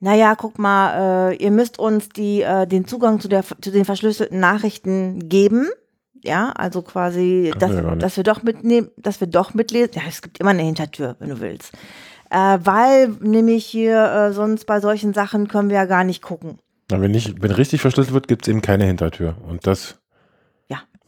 naja, 0.00 0.34
guck 0.34 0.58
mal, 0.58 1.30
äh, 1.30 1.36
ihr 1.36 1.52
müsst 1.52 1.78
uns 1.78 2.08
die, 2.08 2.42
äh, 2.42 2.66
den 2.66 2.88
Zugang 2.88 3.20
zu, 3.20 3.28
der, 3.28 3.44
zu 3.44 3.70
den 3.70 3.84
verschlüsselten 3.84 4.40
Nachrichten 4.40 5.28
geben 5.28 5.68
ja, 6.24 6.50
also 6.50 6.82
quasi, 6.82 7.52
dass, 7.58 7.72
ja 7.72 7.96
dass 7.96 8.16
wir 8.16 8.24
doch 8.24 8.42
mitnehmen, 8.42 8.88
dass 8.96 9.20
wir 9.20 9.26
doch 9.26 9.54
mitlesen. 9.54 9.92
Ja, 9.94 10.02
es 10.08 10.22
gibt 10.22 10.38
immer 10.38 10.50
eine 10.50 10.62
Hintertür, 10.62 11.16
wenn 11.18 11.30
du 11.30 11.40
willst. 11.40 11.72
Äh, 12.30 12.58
weil 12.62 13.08
nämlich 13.20 13.66
hier 13.66 14.04
äh, 14.04 14.32
sonst 14.32 14.64
bei 14.66 14.80
solchen 14.80 15.12
Sachen 15.12 15.48
können 15.48 15.68
wir 15.68 15.76
ja 15.76 15.84
gar 15.84 16.04
nicht 16.04 16.22
gucken. 16.22 16.58
Na, 16.90 17.00
wenn 17.00 17.10
nicht, 17.10 17.42
wenn 17.42 17.50
richtig 17.50 17.80
verschlüsselt 17.80 18.14
wird, 18.14 18.28
gibt 18.28 18.42
es 18.42 18.48
eben 18.48 18.62
keine 18.62 18.84
Hintertür. 18.84 19.36
Und 19.48 19.66
das 19.66 20.01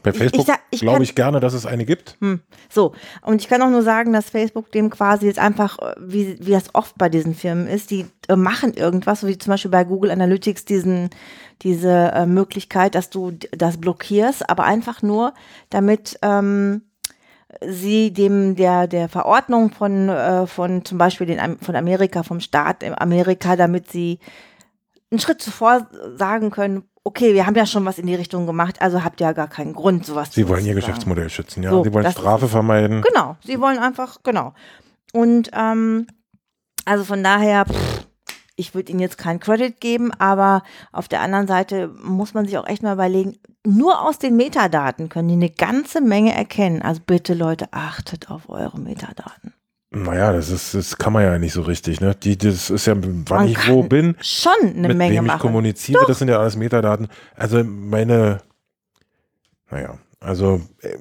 bei 0.05 0.13
Facebook 0.13 0.47
glaube 0.71 1.03
ich 1.03 1.15
gerne, 1.15 1.41
dass 1.41 1.55
es 1.55 1.67
eine 1.67 1.85
gibt. 1.85 2.17
Hm, 2.21 2.41
so, 2.69 2.93
und 3.23 3.41
ich 3.41 3.49
kann 3.49 3.63
auch 3.63 3.71
nur 3.71 3.83
sagen, 3.83 4.13
dass 4.13 4.31
Facebook 4.31 4.71
dem 4.71 4.91
quasi 4.91 5.27
jetzt 5.27 5.39
einfach, 5.39 5.79
äh, 5.79 5.95
wie, 5.99 6.37
wie 6.41 6.53
das 6.53 6.75
oft 6.75 6.97
bei 6.97 7.09
diesen 7.09 7.35
Firmen 7.35 7.67
ist, 7.67 7.91
die 7.91 8.07
äh, 8.29 8.37
machen 8.37 8.75
irgendwas, 8.75 9.27
wie 9.27 9.37
zum 9.39 9.51
Beispiel 9.51 9.71
bei 9.71 9.85
Google 9.85 10.11
Analytics 10.11 10.67
diesen, 10.67 11.11
diese 11.63 12.13
äh, 12.13 12.27
Möglichkeit, 12.27 12.95
dass 12.95 13.11
du 13.11 13.33
das 13.51 13.79
blockierst, 13.79 14.49
aber 14.49 14.65
einfach 14.65 15.03
nur, 15.03 15.33
damit 15.71 16.19
ähm, 16.23 16.83
sie 17.67 18.13
dem 18.13 18.57
der 18.57 18.87
der 18.87 19.09
Verordnung 19.09 19.71
von 19.71 20.09
äh, 20.09 20.47
von 20.47 20.85
zum 20.85 20.99
Beispiel 20.99 21.27
den 21.27 21.59
von 21.59 21.77
Amerika 21.77 22.25
vom 22.25 22.41
Staat 22.41 22.83
in 22.83 22.95
Amerika, 22.95 23.57
damit 23.57 23.91
sie 23.91 24.19
einen 25.11 25.21
Schritt 25.21 25.41
zuvor 25.41 25.87
sagen 26.17 26.51
können, 26.51 26.83
okay, 27.05 27.35
wir 27.35 27.47
haben 27.47 27.55
ja 27.55 27.67
schon 27.67 27.85
was 27.85 27.99
in 27.99 28.07
die 28.07 28.15
Richtung 28.15 28.47
gemacht, 28.47 28.81
also 28.81 29.05
habt 29.05 29.21
ihr 29.21 29.27
ja 29.27 29.33
gar 29.33 29.49
keinen 29.49 29.75
Grund, 29.75 30.07
sowas 30.07 30.33
Sie 30.33 30.43
zu 30.43 30.49
wollen 30.49 30.65
ihr 30.65 30.75
Geschäftsmodell 30.75 31.29
schützen, 31.29 31.63
ja. 31.63 31.71
So, 31.71 31.85
Sie 31.85 31.93
wollen 31.93 32.11
Strafe 32.11 32.49
vermeiden. 32.49 33.03
Genau, 33.03 33.37
sie 33.45 33.61
wollen 33.61 33.79
einfach, 33.79 34.23
genau. 34.23 34.55
Und 35.13 35.51
ähm, 35.53 36.07
also 36.87 37.05
von 37.05 37.23
daher, 37.23 37.67
pff, 37.67 38.07
ich 38.57 38.75
würde 38.75 38.91
ihnen 38.91 39.01
jetzt 39.01 39.19
keinen 39.19 39.41
Credit 39.41 39.81
geben, 39.81 40.13
aber 40.19 40.63
auf 40.93 41.09
der 41.09 41.21
anderen 41.21 41.47
Seite 41.47 41.89
muss 42.03 42.35
man 42.35 42.47
sich 42.47 42.57
auch 42.57 42.67
echt 42.67 42.83
mal 42.83 42.95
überlegen, 42.95 43.37
nur 43.67 44.03
aus 44.03 44.19
den 44.19 44.37
Metadaten 44.37 45.09
können 45.09 45.29
die 45.29 45.35
eine 45.35 45.51
ganze 45.51 46.01
Menge 46.01 46.35
erkennen. 46.35 46.83
Also 46.83 47.01
bitte 47.05 47.35
Leute, 47.35 47.69
achtet 47.73 48.31
auf 48.31 48.49
eure 48.49 48.79
Metadaten. 48.79 49.55
Naja, 49.95 50.33
das 50.33 50.51
ist, 50.51 50.75
das 50.75 50.99
kann 50.99 51.13
man 51.13 51.23
ja 51.23 51.39
nicht 51.39 51.53
so 51.53 51.63
richtig, 51.63 52.01
ne? 52.01 52.15
Die, 52.15 52.37
das 52.37 52.69
ist 52.69 52.87
ja, 52.87 52.95
wann 52.97 53.25
man 53.29 53.49
ich 53.49 53.69
wo 53.69 53.85
bin, 53.85 54.17
schon 54.21 54.53
eine 54.63 54.89
mit 54.89 54.97
Menge 54.97 55.17
wem 55.17 55.27
ich 55.27 55.39
kommuniziere, 55.39 56.01
Doch. 56.01 56.09
das 56.09 56.19
sind 56.19 56.29
ja 56.29 56.39
alles 56.41 56.57
Metadaten. 56.57 57.09
Also 57.37 57.63
meine, 57.63 58.41
naja, 59.71 59.99
also 60.21 60.61
äh, 60.81 60.97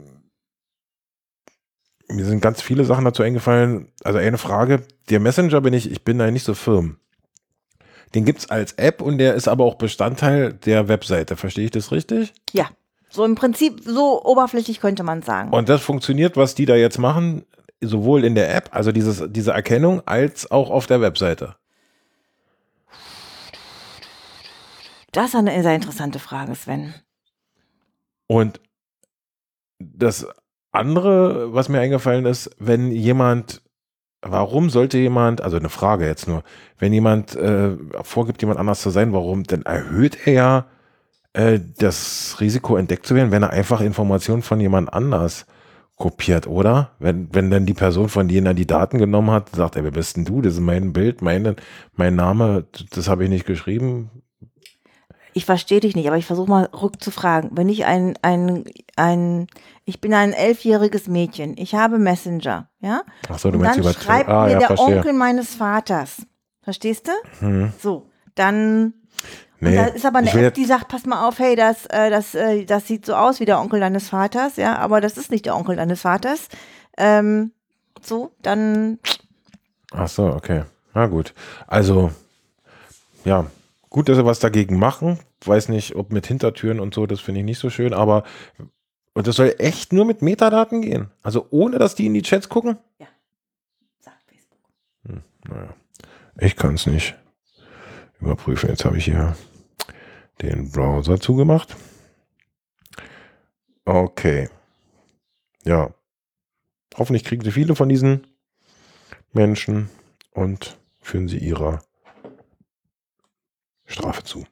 mir 2.13 2.25
sind 2.25 2.41
ganz 2.41 2.61
viele 2.61 2.85
Sachen 2.85 3.05
dazu 3.05 3.23
eingefallen. 3.23 3.87
Also 4.03 4.19
eine 4.19 4.37
Frage, 4.37 4.83
der 5.09 5.19
Messenger 5.19 5.61
bin 5.61 5.73
ich, 5.73 5.91
ich 5.91 6.03
bin 6.03 6.19
da 6.19 6.29
nicht 6.29 6.45
so 6.45 6.53
firm. 6.53 6.97
Den 8.13 8.25
gibt 8.25 8.39
es 8.39 8.49
als 8.51 8.73
App 8.73 9.01
und 9.01 9.17
der 9.17 9.33
ist 9.33 9.47
aber 9.47 9.63
auch 9.63 9.75
Bestandteil 9.75 10.53
der 10.53 10.87
Webseite. 10.87 11.35
Verstehe 11.35 11.65
ich 11.65 11.71
das 11.71 11.91
richtig? 11.91 12.33
Ja. 12.51 12.69
So 13.09 13.25
im 13.25 13.35
Prinzip, 13.35 13.81
so 13.83 14.23
oberflächlich 14.23 14.79
könnte 14.79 15.03
man 15.03 15.21
sagen. 15.21 15.51
Und 15.51 15.69
das 15.69 15.81
funktioniert, 15.81 16.35
was 16.35 16.55
die 16.55 16.65
da 16.65 16.75
jetzt 16.75 16.97
machen, 16.97 17.43
sowohl 17.83 18.23
in 18.23 18.35
der 18.35 18.55
App, 18.55 18.69
also 18.71 18.91
dieses, 18.91 19.23
diese 19.29 19.51
Erkennung, 19.51 20.01
als 20.05 20.49
auch 20.49 20.69
auf 20.69 20.87
der 20.87 21.01
Webseite. 21.01 21.55
Das 25.11 25.29
ist 25.29 25.35
eine 25.35 25.61
sehr 25.61 25.75
interessante 25.75 26.17
Frage, 26.19 26.55
Sven. 26.55 26.95
Und 28.27 28.59
das 29.79 30.27
andere, 30.71 31.53
was 31.53 31.69
mir 31.69 31.79
eingefallen 31.79 32.25
ist, 32.25 32.49
wenn 32.57 32.91
jemand, 32.91 33.61
warum 34.21 34.71
sollte 34.71 34.97
jemand, 34.97 35.41
also 35.41 35.57
eine 35.57 35.69
Frage 35.69 36.07
jetzt 36.07 36.27
nur, 36.27 36.43
wenn 36.79 36.93
jemand 36.93 37.35
äh, 37.35 37.77
vorgibt, 38.01 38.41
jemand 38.41 38.59
anders 38.59 38.81
zu 38.81 38.89
sein, 38.89 39.13
warum, 39.13 39.43
dann 39.43 39.61
erhöht 39.63 40.25
er 40.25 40.33
ja 40.33 40.65
äh, 41.33 41.59
das 41.77 42.37
Risiko 42.39 42.75
entdeckt 42.75 43.05
zu 43.05 43.13
werden, 43.13 43.31
wenn 43.31 43.43
er 43.43 43.51
einfach 43.51 43.81
Informationen 43.81 44.41
von 44.41 44.59
jemand 44.59 44.91
anders 44.93 45.45
kopiert, 45.97 46.47
oder? 46.47 46.91
Wenn, 46.99 47.29
wenn 47.33 47.51
dann 47.51 47.65
die 47.65 47.73
Person 47.73 48.09
von 48.09 48.27
denen 48.27 48.55
die 48.55 48.67
Daten 48.67 48.97
genommen 48.97 49.31
hat, 49.31 49.55
sagt 49.55 49.75
er, 49.75 49.83
wer 49.83 49.91
bist 49.91 50.17
denn 50.17 50.25
du? 50.25 50.41
Das 50.41 50.53
ist 50.53 50.59
mein 50.59 50.93
Bild, 50.93 51.21
meine, 51.21 51.55
mein 51.95 52.15
Name, 52.15 52.65
das 52.91 53.07
habe 53.07 53.23
ich 53.23 53.29
nicht 53.29 53.45
geschrieben. 53.45 54.09
Ich 55.35 55.45
verstehe 55.45 55.79
dich 55.79 55.95
nicht, 55.95 56.07
aber 56.07 56.17
ich 56.17 56.25
versuche 56.25 56.49
mal 56.49 56.65
rückzufragen. 56.65 57.51
Wenn 57.53 57.67
ich 57.67 57.85
ein, 57.85 58.13
ein, 58.21 58.65
ein, 58.95 59.47
ich 59.85 59.99
bin 59.99 60.13
ein 60.13 60.31
elfjähriges 60.31 61.07
Mädchen, 61.07 61.55
ich 61.57 61.73
habe 61.73 61.97
Messenger, 61.97 62.69
ja? 62.79 63.01
Ach 63.29 63.39
so, 63.39 63.49
du 63.49 63.57
Und 63.57 63.63
meinst 63.63 63.83
dann 63.83 63.93
schreibt 63.93 64.29
ah, 64.29 64.45
mir 64.45 64.51
ja, 64.51 64.59
der 64.59 64.67
verstehe. 64.67 64.97
Onkel 64.97 65.13
meines 65.13 65.55
Vaters. 65.55 66.27
Verstehst 66.61 67.07
du? 67.07 67.45
Hm. 67.45 67.73
So, 67.79 68.09
dann 68.35 68.93
Nee, 69.63 69.75
da 69.75 69.85
ist 69.85 70.05
aber 70.05 70.19
eine 70.19 70.31
App, 70.31 70.53
die 70.53 70.65
sagt, 70.65 70.87
pass 70.87 71.05
mal 71.05 71.27
auf, 71.27 71.39
hey, 71.39 71.55
das, 71.55 71.85
äh, 71.87 72.09
das, 72.09 72.35
äh, 72.35 72.65
das 72.65 72.87
sieht 72.87 73.05
so 73.05 73.15
aus 73.15 73.39
wie 73.39 73.45
der 73.45 73.59
Onkel 73.59 73.79
deines 73.79 74.09
Vaters, 74.09 74.57
ja, 74.57 74.77
aber 74.77 75.01
das 75.01 75.17
ist 75.17 75.31
nicht 75.31 75.45
der 75.45 75.55
Onkel 75.55 75.75
deines 75.75 76.01
Vaters. 76.01 76.49
Ähm, 76.97 77.51
so, 78.01 78.31
dann, 78.41 78.99
Ach 79.93 80.07
so, 80.07 80.25
okay. 80.27 80.63
Na 80.93 81.07
gut. 81.07 81.33
Also, 81.67 82.11
ja, 83.25 83.45
gut, 83.89 84.09
dass 84.09 84.17
sie 84.17 84.25
was 84.25 84.39
dagegen 84.39 84.77
machen. 84.77 85.19
Weiß 85.45 85.69
nicht, 85.69 85.95
ob 85.95 86.11
mit 86.11 86.25
Hintertüren 86.27 86.79
und 86.79 86.93
so, 86.93 87.05
das 87.05 87.19
finde 87.19 87.41
ich 87.41 87.45
nicht 87.45 87.59
so 87.59 87.69
schön, 87.69 87.93
aber 87.93 88.23
und 89.13 89.27
das 89.27 89.35
soll 89.35 89.53
echt 89.59 89.93
nur 89.93 90.05
mit 90.05 90.21
Metadaten 90.21 90.81
gehen. 90.81 91.11
Also 91.21 91.45
ohne, 91.51 91.77
dass 91.77 91.93
die 91.93 92.07
in 92.07 92.13
die 92.15 92.23
Chats 92.23 92.49
gucken? 92.49 92.77
sagt 93.99 94.17
Facebook. 94.27 95.23
Naja, 95.47 95.69
ich 96.39 96.55
kann 96.55 96.75
es 96.75 96.87
nicht 96.87 97.15
überprüfen. 98.19 98.69
Jetzt 98.69 98.85
habe 98.85 98.97
ich 98.97 99.05
hier 99.05 99.35
den 100.41 100.71
Browser 100.71 101.19
zugemacht. 101.19 101.75
Okay. 103.85 104.49
Ja. 105.63 105.93
Hoffentlich 106.95 107.23
kriegen 107.23 107.43
sie 107.43 107.51
viele 107.51 107.75
von 107.75 107.89
diesen 107.89 108.27
Menschen 109.31 109.89
und 110.31 110.77
führen 111.01 111.27
sie 111.27 111.37
ihrer 111.39 111.81
Strafe 113.85 114.23
zu. 114.23 114.45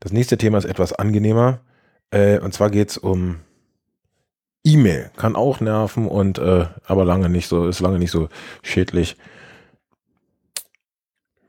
Das 0.00 0.12
nächste 0.12 0.38
Thema 0.38 0.58
ist 0.58 0.64
etwas 0.64 0.92
angenehmer. 0.92 1.60
Äh, 2.10 2.38
und 2.38 2.54
zwar 2.54 2.70
geht 2.70 2.90
es 2.90 2.98
um 2.98 3.40
E-Mail. 4.64 5.10
Kann 5.16 5.36
auch 5.36 5.60
nerven 5.60 6.06
und 6.06 6.38
äh, 6.38 6.66
aber 6.84 7.04
lange 7.04 7.28
nicht 7.28 7.48
so, 7.48 7.66
ist 7.68 7.80
lange 7.80 7.98
nicht 7.98 8.10
so 8.10 8.28
schädlich 8.62 9.16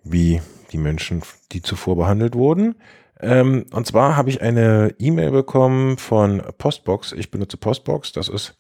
wie 0.04 0.42
die 0.72 0.78
Menschen, 0.78 1.24
die 1.52 1.62
zuvor 1.62 1.96
behandelt 1.96 2.36
wurden. 2.36 2.76
Ähm, 3.20 3.66
und 3.72 3.86
zwar 3.86 4.16
habe 4.16 4.30
ich 4.30 4.42
eine 4.42 4.96
E-Mail 4.98 5.32
bekommen 5.32 5.98
von 5.98 6.42
Postbox. 6.58 7.12
Ich 7.12 7.32
benutze 7.32 7.58
Postbox. 7.58 8.14
Das 8.14 8.30
ist 8.30 8.58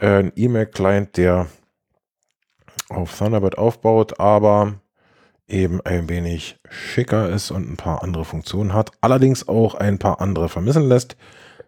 äh, 0.00 0.20
ein 0.20 0.32
E-Mail-Client, 0.34 1.16
der 1.16 1.48
auf 2.88 3.16
Thunderbird 3.16 3.58
aufbaut, 3.58 4.18
aber 4.20 4.74
eben 5.46 5.80
ein 5.82 6.08
wenig 6.08 6.58
schicker 6.70 7.28
ist 7.28 7.50
und 7.50 7.70
ein 7.70 7.76
paar 7.76 8.02
andere 8.02 8.24
Funktionen 8.24 8.72
hat. 8.72 8.92
Allerdings 9.00 9.48
auch 9.48 9.74
ein 9.74 9.98
paar 9.98 10.20
andere 10.20 10.48
vermissen 10.48 10.88
lässt, 10.88 11.16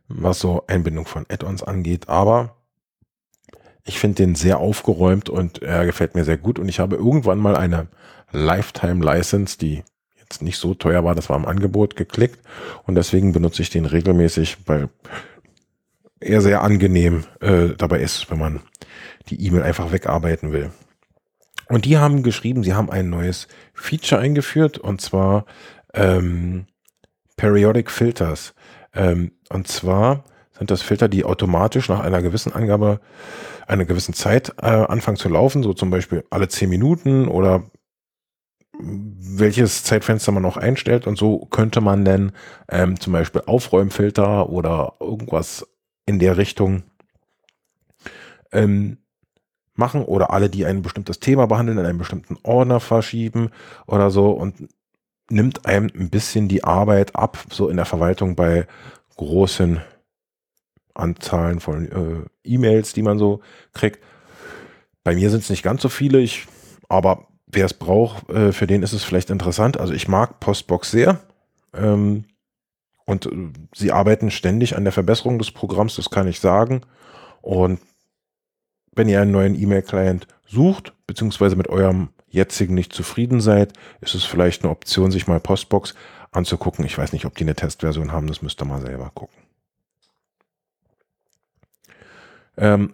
was 0.08 0.38
so 0.38 0.64
Einbindung 0.66 1.06
von 1.06 1.26
Add-ons 1.28 1.62
angeht. 1.62 2.08
Aber 2.08 2.56
ich 3.84 3.98
finde 3.98 4.16
den 4.16 4.34
sehr 4.34 4.58
aufgeräumt 4.58 5.28
und 5.28 5.62
er 5.62 5.84
gefällt 5.84 6.14
mir 6.14 6.24
sehr 6.24 6.38
gut. 6.38 6.58
Und 6.58 6.68
ich 6.68 6.80
habe 6.80 6.96
irgendwann 6.96 7.38
mal 7.38 7.56
eine 7.56 7.88
Lifetime 8.32 9.04
License, 9.04 9.58
die 9.58 9.82
jetzt 10.18 10.42
nicht 10.42 10.58
so 10.58 10.74
teuer 10.74 11.04
war, 11.04 11.14
das 11.14 11.28
war 11.28 11.36
im 11.36 11.46
Angebot 11.46 11.96
geklickt. 11.96 12.38
Und 12.84 12.96
deswegen 12.96 13.32
benutze 13.32 13.62
ich 13.62 13.70
den 13.70 13.86
regelmäßig, 13.86 14.58
weil 14.66 14.88
er 16.20 16.40
sehr 16.40 16.62
angenehm 16.62 17.24
äh, 17.40 17.68
dabei 17.76 18.00
ist, 18.00 18.30
wenn 18.30 18.38
man 18.38 18.60
die 19.28 19.44
E-Mail 19.46 19.62
einfach 19.62 19.92
wegarbeiten 19.92 20.52
will. 20.52 20.70
Und 21.68 21.84
die 21.84 21.98
haben 21.98 22.22
geschrieben, 22.22 22.62
sie 22.62 22.74
haben 22.74 22.90
ein 22.90 23.10
neues 23.10 23.48
Feature 23.74 24.20
eingeführt 24.20 24.78
und 24.78 25.00
zwar 25.00 25.46
ähm, 25.94 26.66
Periodic 27.36 27.90
Filters. 27.90 28.54
Ähm, 28.94 29.32
und 29.50 29.66
zwar 29.68 30.24
sind 30.56 30.70
das 30.70 30.82
Filter, 30.82 31.08
die 31.08 31.24
automatisch 31.24 31.88
nach 31.88 32.00
einer 32.00 32.22
gewissen 32.22 32.52
Angabe, 32.52 33.00
einer 33.66 33.84
gewissen 33.84 34.14
Zeit 34.14 34.54
äh, 34.62 34.66
anfangen 34.66 35.16
zu 35.16 35.28
laufen, 35.28 35.62
so 35.62 35.74
zum 35.74 35.90
Beispiel 35.90 36.24
alle 36.30 36.48
10 36.48 36.70
Minuten 36.70 37.28
oder 37.28 37.64
welches 38.78 39.84
Zeitfenster 39.84 40.32
man 40.32 40.42
noch 40.42 40.56
einstellt 40.56 41.06
und 41.06 41.16
so 41.16 41.46
könnte 41.46 41.80
man 41.80 42.04
dann 42.04 42.32
ähm, 42.68 42.98
zum 43.00 43.12
Beispiel 43.12 43.42
Aufräumfilter 43.46 44.48
oder 44.48 44.94
irgendwas 45.00 45.66
in 46.04 46.18
der 46.18 46.36
Richtung 46.36 46.84
ähm, 48.52 48.98
machen 49.74 50.04
oder 50.04 50.30
alle, 50.30 50.48
die 50.48 50.64
ein 50.64 50.82
bestimmtes 50.82 51.20
Thema 51.20 51.46
behandeln, 51.46 51.78
in 51.78 51.86
einen 51.86 51.98
bestimmten 51.98 52.38
Ordner 52.42 52.80
verschieben 52.80 53.50
oder 53.86 54.10
so 54.10 54.30
und 54.30 54.68
nimmt 55.28 55.66
einem 55.66 55.90
ein 55.94 56.10
bisschen 56.10 56.48
die 56.48 56.64
Arbeit 56.64 57.16
ab, 57.16 57.38
so 57.50 57.68
in 57.68 57.76
der 57.76 57.86
Verwaltung 57.86 58.36
bei 58.36 58.66
großen 59.16 59.80
Anzahlen 60.94 61.60
von 61.60 61.90
äh, 61.90 62.48
E-Mails, 62.48 62.92
die 62.92 63.02
man 63.02 63.18
so 63.18 63.40
kriegt. 63.72 64.02
Bei 65.04 65.14
mir 65.14 65.30
sind 65.30 65.42
es 65.42 65.50
nicht 65.50 65.62
ganz 65.62 65.82
so 65.82 65.88
viele, 65.88 66.20
ich, 66.20 66.46
aber 66.88 67.26
wer 67.46 67.64
es 67.64 67.74
braucht, 67.74 68.28
äh, 68.30 68.52
für 68.52 68.66
den 68.66 68.82
ist 68.82 68.92
es 68.92 69.04
vielleicht 69.04 69.30
interessant. 69.30 69.78
Also 69.78 69.92
ich 69.92 70.08
mag 70.08 70.40
Postbox 70.40 70.90
sehr. 70.90 71.20
Ähm, 71.72 72.24
und 73.04 73.26
äh, 73.26 73.50
sie 73.74 73.92
arbeiten 73.92 74.30
ständig 74.30 74.76
an 74.76 74.84
der 74.84 74.92
Verbesserung 74.92 75.38
des 75.38 75.50
Programms, 75.50 75.96
das 75.96 76.10
kann 76.10 76.26
ich 76.26 76.40
sagen. 76.40 76.82
Und 77.40 77.80
wenn 78.92 79.08
ihr 79.08 79.20
einen 79.20 79.30
neuen 79.30 79.54
E-Mail-Client 79.54 80.26
sucht, 80.46 80.92
beziehungsweise 81.06 81.56
mit 81.56 81.68
eurem 81.68 82.08
jetzigen 82.28 82.74
nicht 82.74 82.92
zufrieden 82.92 83.40
seid, 83.40 83.72
ist 84.00 84.14
es 84.14 84.24
vielleicht 84.24 84.62
eine 84.62 84.72
Option, 84.72 85.10
sich 85.10 85.26
mal 85.26 85.40
Postbox 85.40 85.94
anzugucken. 86.32 86.84
Ich 86.84 86.98
weiß 86.98 87.12
nicht, 87.12 87.24
ob 87.24 87.36
die 87.36 87.44
eine 87.44 87.54
Testversion 87.54 88.12
haben, 88.12 88.26
das 88.26 88.42
müsst 88.42 88.60
ihr 88.60 88.64
mal 88.64 88.80
selber 88.80 89.10
gucken. 89.14 89.42
Ähm, 92.56 92.90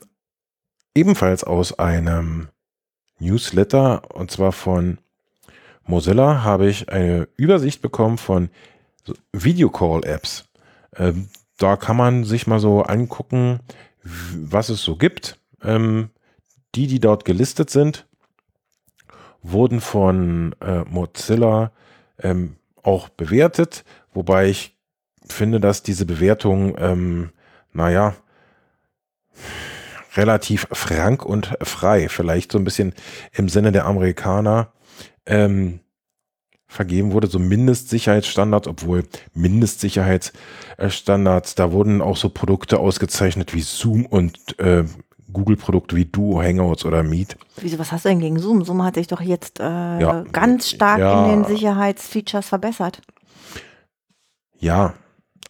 ebenfalls 0.94 1.44
aus 1.44 1.78
einem 1.78 2.48
Newsletter, 3.22 4.02
und 4.14 4.30
zwar 4.30 4.52
von 4.52 4.98
Mozilla, 5.84 6.42
habe 6.42 6.68
ich 6.68 6.88
eine 6.88 7.28
Übersicht 7.36 7.80
bekommen 7.80 8.18
von 8.18 8.50
Videocall-Apps. 9.32 10.44
Ähm, 10.96 11.28
da 11.56 11.76
kann 11.76 11.96
man 11.96 12.24
sich 12.24 12.46
mal 12.46 12.58
so 12.58 12.82
angucken, 12.82 13.60
was 14.02 14.68
es 14.68 14.82
so 14.82 14.96
gibt. 14.96 15.38
Ähm, 15.62 16.10
die, 16.74 16.86
die 16.86 17.00
dort 17.00 17.24
gelistet 17.24 17.70
sind, 17.70 18.06
wurden 19.42 19.80
von 19.80 20.54
äh, 20.60 20.84
Mozilla 20.84 21.72
ähm, 22.18 22.56
auch 22.82 23.08
bewertet, 23.08 23.84
wobei 24.12 24.48
ich 24.48 24.76
finde, 25.26 25.60
dass 25.60 25.82
diese 25.82 26.06
Bewertung, 26.06 26.74
ähm, 26.78 27.30
naja, 27.72 28.14
relativ 30.16 30.66
frank 30.72 31.24
und 31.24 31.54
frei, 31.62 32.08
vielleicht 32.08 32.52
so 32.52 32.58
ein 32.58 32.64
bisschen 32.64 32.94
im 33.32 33.48
Sinne 33.48 33.72
der 33.72 33.86
Amerikaner, 33.86 34.72
ähm, 35.26 35.80
vergeben 36.66 37.12
wurde, 37.12 37.26
so 37.26 37.38
Mindestsicherheitsstandards, 37.38 38.66
obwohl 38.66 39.04
Mindestsicherheitsstandards, 39.34 41.54
da 41.54 41.72
wurden 41.72 42.00
auch 42.00 42.16
so 42.16 42.30
Produkte 42.30 42.78
ausgezeichnet 42.78 43.52
wie 43.54 43.60
Zoom 43.60 44.06
und 44.06 44.58
äh, 44.58 44.84
Google-Produkte 45.32 45.96
wie 45.96 46.04
Duo, 46.06 46.42
Hangouts 46.42 46.84
oder 46.84 47.02
Meet. 47.02 47.36
Wieso, 47.56 47.78
was 47.78 47.92
hast 47.92 48.04
du 48.04 48.08
denn 48.10 48.20
gegen 48.20 48.38
Zoom? 48.38 48.64
Zoom 48.64 48.82
hat 48.82 48.94
sich 48.94 49.06
doch 49.06 49.20
jetzt 49.20 49.60
äh, 49.60 49.64
Ja. 49.64 50.24
ganz 50.32 50.70
stark 50.70 50.98
Ja. 50.98 51.24
in 51.24 51.30
den 51.30 51.44
Sicherheitsfeatures 51.44 52.48
verbessert. 52.48 53.00
Ja, 54.58 54.94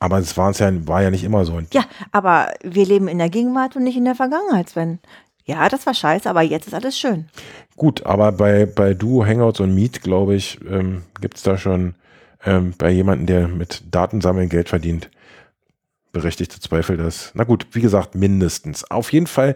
aber 0.03 0.19
es 0.19 0.37
war's 0.37 0.59
ja, 0.59 0.69
war 0.89 1.01
ja 1.01 1.13
nicht 1.13 1.23
immer 1.23 1.45
so. 1.45 1.61
Ja, 1.73 1.85
aber 2.11 2.53
wir 2.65 2.85
leben 2.85 3.07
in 3.07 3.19
der 3.19 3.31
Gegenwart 3.31 3.77
und 3.77 3.85
nicht 3.85 3.97
in 3.97 4.05
der 4.05 4.17
Vergangenheit, 4.17 4.69
Sven. 4.69 4.99
Ja, 5.45 5.69
das 5.69 5.87
war 5.87 5.95
scheiße, 5.95 6.29
aber 6.29 6.43
jetzt 6.43 6.67
ist 6.67 6.75
alles 6.75 6.99
schön. 6.99 7.29
Gut, 7.77 8.05
aber 8.05 8.33
bei, 8.33 8.67
bei 8.67 8.95
Duo, 8.95 9.25
Hangouts 9.25 9.61
und 9.61 9.73
Meet, 9.77 10.03
glaube 10.03 10.35
ich, 10.35 10.59
ähm, 10.69 11.03
gibt 11.21 11.37
es 11.37 11.45
da 11.45 11.57
schon 11.57 11.95
ähm, 12.45 12.75
bei 12.77 12.91
jemandem, 12.91 13.27
der 13.27 13.47
mit 13.47 13.85
Datensammeln 13.93 14.49
Geld 14.49 14.69
verdient, 14.69 15.09
berechtigte 16.11 16.59
Zweifel, 16.59 16.97
dass, 16.97 17.31
na 17.35 17.45
gut, 17.45 17.69
wie 17.71 17.81
gesagt, 17.81 18.17
mindestens. 18.17 18.91
Auf 18.91 19.13
jeden 19.13 19.29
Fall, 19.29 19.55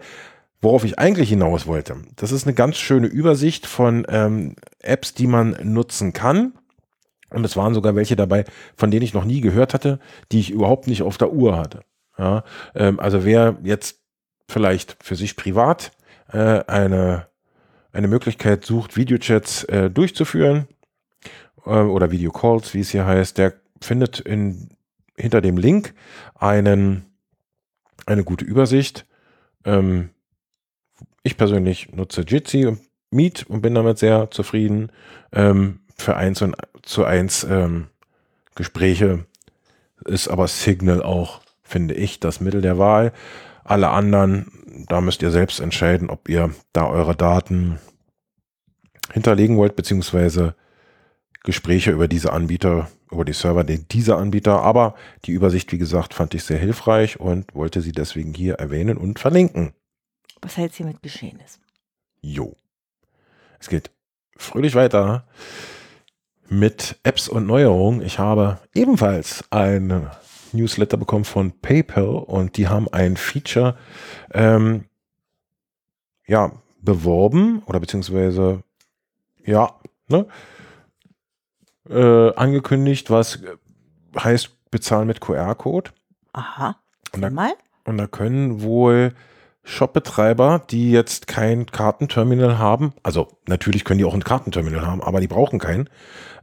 worauf 0.61 0.85
ich 0.85 0.97
eigentlich 0.97 1.27
hinaus 1.27 1.67
wollte, 1.67 1.97
das 2.15 2.31
ist 2.31 2.47
eine 2.47 2.53
ganz 2.53 2.77
schöne 2.77 3.07
Übersicht 3.07 3.65
von 3.65 4.07
ähm, 4.07 4.55
Apps, 4.79 5.13
die 5.13 5.27
man 5.27 5.57
nutzen 5.63 6.13
kann. 6.13 6.53
Und 7.29 7.45
es 7.45 7.57
waren 7.57 7.73
sogar 7.73 7.95
welche 7.95 8.15
dabei, 8.15 8.45
von 8.75 8.91
denen 8.91 9.03
ich 9.03 9.13
noch 9.13 9.25
nie 9.25 9.41
gehört 9.41 9.73
hatte, 9.73 9.99
die 10.31 10.39
ich 10.39 10.51
überhaupt 10.51 10.87
nicht 10.87 11.01
auf 11.01 11.17
der 11.17 11.33
Uhr 11.33 11.57
hatte. 11.57 11.81
Ja, 12.17 12.43
ähm, 12.73 12.99
also 12.99 13.25
wer 13.25 13.57
jetzt 13.63 13.99
vielleicht 14.49 14.97
für 15.03 15.15
sich 15.15 15.35
privat 15.35 15.91
äh, 16.31 16.63
eine, 16.67 17.27
eine 17.91 18.07
Möglichkeit 18.07 18.65
sucht, 18.65 18.95
Videochats 18.95 19.65
äh, 19.65 19.89
durchzuführen 19.89 20.67
äh, 21.65 21.69
oder 21.69 22.11
Videocalls, 22.11 22.73
wie 22.73 22.79
es 22.79 22.89
hier 22.89 23.05
heißt, 23.05 23.37
der 23.37 23.53
findet 23.81 24.19
in, 24.19 24.69
hinter 25.15 25.41
dem 25.41 25.57
Link 25.57 25.93
einen, 26.35 27.05
eine 28.05 28.23
gute 28.23 28.45
Übersicht. 28.45 29.05
Ähm, 29.65 30.09
ich 31.23 31.37
persönlich 31.37 31.91
nutze 31.91 32.21
Jitsi 32.21 32.65
und 32.65 32.81
Meet 33.11 33.45
und 33.47 33.61
bin 33.61 33.75
damit 33.75 33.99
sehr 33.99 34.31
zufrieden. 34.31 34.91
Ähm, 35.33 35.81
für 35.97 36.15
eins 36.15 36.41
und 36.41 36.55
zu 36.83 37.05
eins 37.05 37.43
ähm, 37.43 37.87
Gespräche 38.55 39.25
ist 40.05 40.27
aber 40.27 40.47
Signal 40.47 41.01
auch, 41.01 41.41
finde 41.63 41.93
ich, 41.93 42.19
das 42.19 42.39
Mittel 42.39 42.61
der 42.61 42.77
Wahl. 42.77 43.13
Alle 43.63 43.89
anderen, 43.89 44.85
da 44.87 45.01
müsst 45.01 45.21
ihr 45.21 45.31
selbst 45.31 45.59
entscheiden, 45.59 46.09
ob 46.09 46.29
ihr 46.29 46.53
da 46.73 46.87
eure 46.87 47.15
Daten 47.15 47.79
hinterlegen 49.11 49.57
wollt, 49.57 49.75
beziehungsweise 49.75 50.55
Gespräche 51.43 51.91
über 51.91 52.07
diese 52.07 52.33
Anbieter, 52.33 52.89
über 53.11 53.25
die 53.25 53.33
Server 53.33 53.63
dieser 53.63 54.17
Anbieter. 54.17 54.61
Aber 54.61 54.95
die 55.25 55.31
Übersicht, 55.31 55.71
wie 55.71 55.77
gesagt, 55.77 56.13
fand 56.13 56.33
ich 56.33 56.43
sehr 56.43 56.59
hilfreich 56.59 57.19
und 57.19 57.53
wollte 57.55 57.81
sie 57.81 57.91
deswegen 57.91 58.33
hier 58.33 58.55
erwähnen 58.55 58.97
und 58.97 59.19
verlinken. 59.19 59.73
Was 60.41 60.55
jetzt 60.57 60.75
hiermit 60.75 61.01
geschehen 61.01 61.39
ist. 61.45 61.59
Jo. 62.21 62.55
Es 63.59 63.69
geht 63.69 63.91
fröhlich 64.37 64.75
weiter 64.75 65.25
mit 66.49 66.97
Apps 67.03 67.27
und 67.27 67.45
Neuerungen. 67.45 68.01
Ich 68.01 68.19
habe 68.19 68.59
ebenfalls 68.73 69.43
ein 69.51 70.09
Newsletter 70.53 70.97
bekommen 70.97 71.25
von 71.25 71.51
PayPal 71.51 72.05
und 72.05 72.57
die 72.57 72.67
haben 72.67 72.87
ein 72.91 73.17
Feature 73.17 73.77
ähm, 74.33 74.85
ja, 76.25 76.51
beworben 76.81 77.63
oder 77.65 77.79
beziehungsweise 77.79 78.63
ja, 79.45 79.73
ne, 80.07 80.27
äh, 81.89 82.33
angekündigt, 82.35 83.09
was 83.09 83.39
heißt 84.17 84.69
bezahlen 84.71 85.07
mit 85.07 85.21
QR-Code. 85.21 85.91
Aha. 86.33 86.77
Und 87.13 87.21
da, 87.21 87.29
Mal? 87.29 87.53
und 87.85 87.97
da 87.97 88.07
können 88.07 88.61
wohl 88.61 89.13
Shopbetreiber, 89.67 90.61
die 90.69 90.91
jetzt 90.91 91.27
kein 91.27 91.65
Kartenterminal 91.65 92.57
haben, 92.57 92.93
also 93.03 93.27
natürlich 93.47 93.83
können 93.83 93.97
die 93.97 94.05
auch 94.05 94.13
ein 94.13 94.23
Kartenterminal 94.23 94.87
haben, 94.87 95.03
aber 95.03 95.19
die 95.19 95.27
brauchen 95.27 95.59
keinen, 95.59 95.89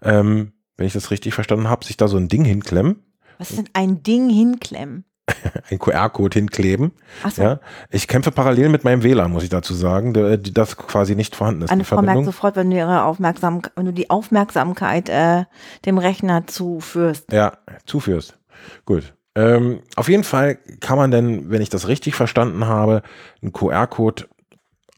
ähm, 0.02 0.52
wenn 0.76 0.86
ich 0.86 0.92
das 0.92 1.10
richtig 1.10 1.32
verstanden 1.32 1.68
habe, 1.68 1.86
sich 1.86 1.96
da 1.96 2.06
so 2.06 2.18
ein 2.18 2.28
Ding 2.28 2.44
hinklemmen, 2.44 3.02
Was 3.38 3.50
ist 3.50 3.58
denn 3.58 3.70
ein 3.72 4.02
Ding 4.02 4.28
hinklemmen? 4.28 5.04
ein 5.70 5.78
QR-Code 5.78 6.38
hinkleben. 6.38 6.92
Achso, 7.22 7.42
Ja, 7.42 7.60
ich 7.90 8.08
kämpfe 8.08 8.30
parallel 8.30 8.68
mit 8.68 8.84
meinem 8.84 9.02
WLAN, 9.02 9.32
muss 9.32 9.42
ich 9.42 9.48
dazu 9.48 9.72
sagen, 9.72 10.12
die, 10.12 10.52
das 10.52 10.76
quasi 10.76 11.14
nicht 11.16 11.34
vorhanden 11.34 11.62
ist. 11.62 11.70
eine 11.70 11.84
Frau 11.84 11.96
merkt 11.96 12.08
Verbindung. 12.08 12.24
sofort, 12.26 12.56
wenn 12.56 12.70
du 12.70 12.76
ihre 12.76 13.04
Aufmerksamkeit, 13.04 13.72
wenn 13.74 13.86
du 13.86 13.92
die 13.94 14.10
Aufmerksamkeit 14.10 15.08
äh, 15.08 15.44
dem 15.86 15.96
Rechner 15.96 16.46
zuführst. 16.46 17.32
Ja, 17.32 17.54
zuführst. 17.86 18.38
Gut. 18.84 19.14
Ähm, 19.36 19.80
auf 19.96 20.08
jeden 20.08 20.24
Fall 20.24 20.56
kann 20.80 20.96
man 20.96 21.10
denn, 21.10 21.50
wenn 21.50 21.62
ich 21.62 21.68
das 21.70 21.88
richtig 21.88 22.14
verstanden 22.14 22.66
habe, 22.66 23.02
einen 23.42 23.52
QR-Code 23.52 24.26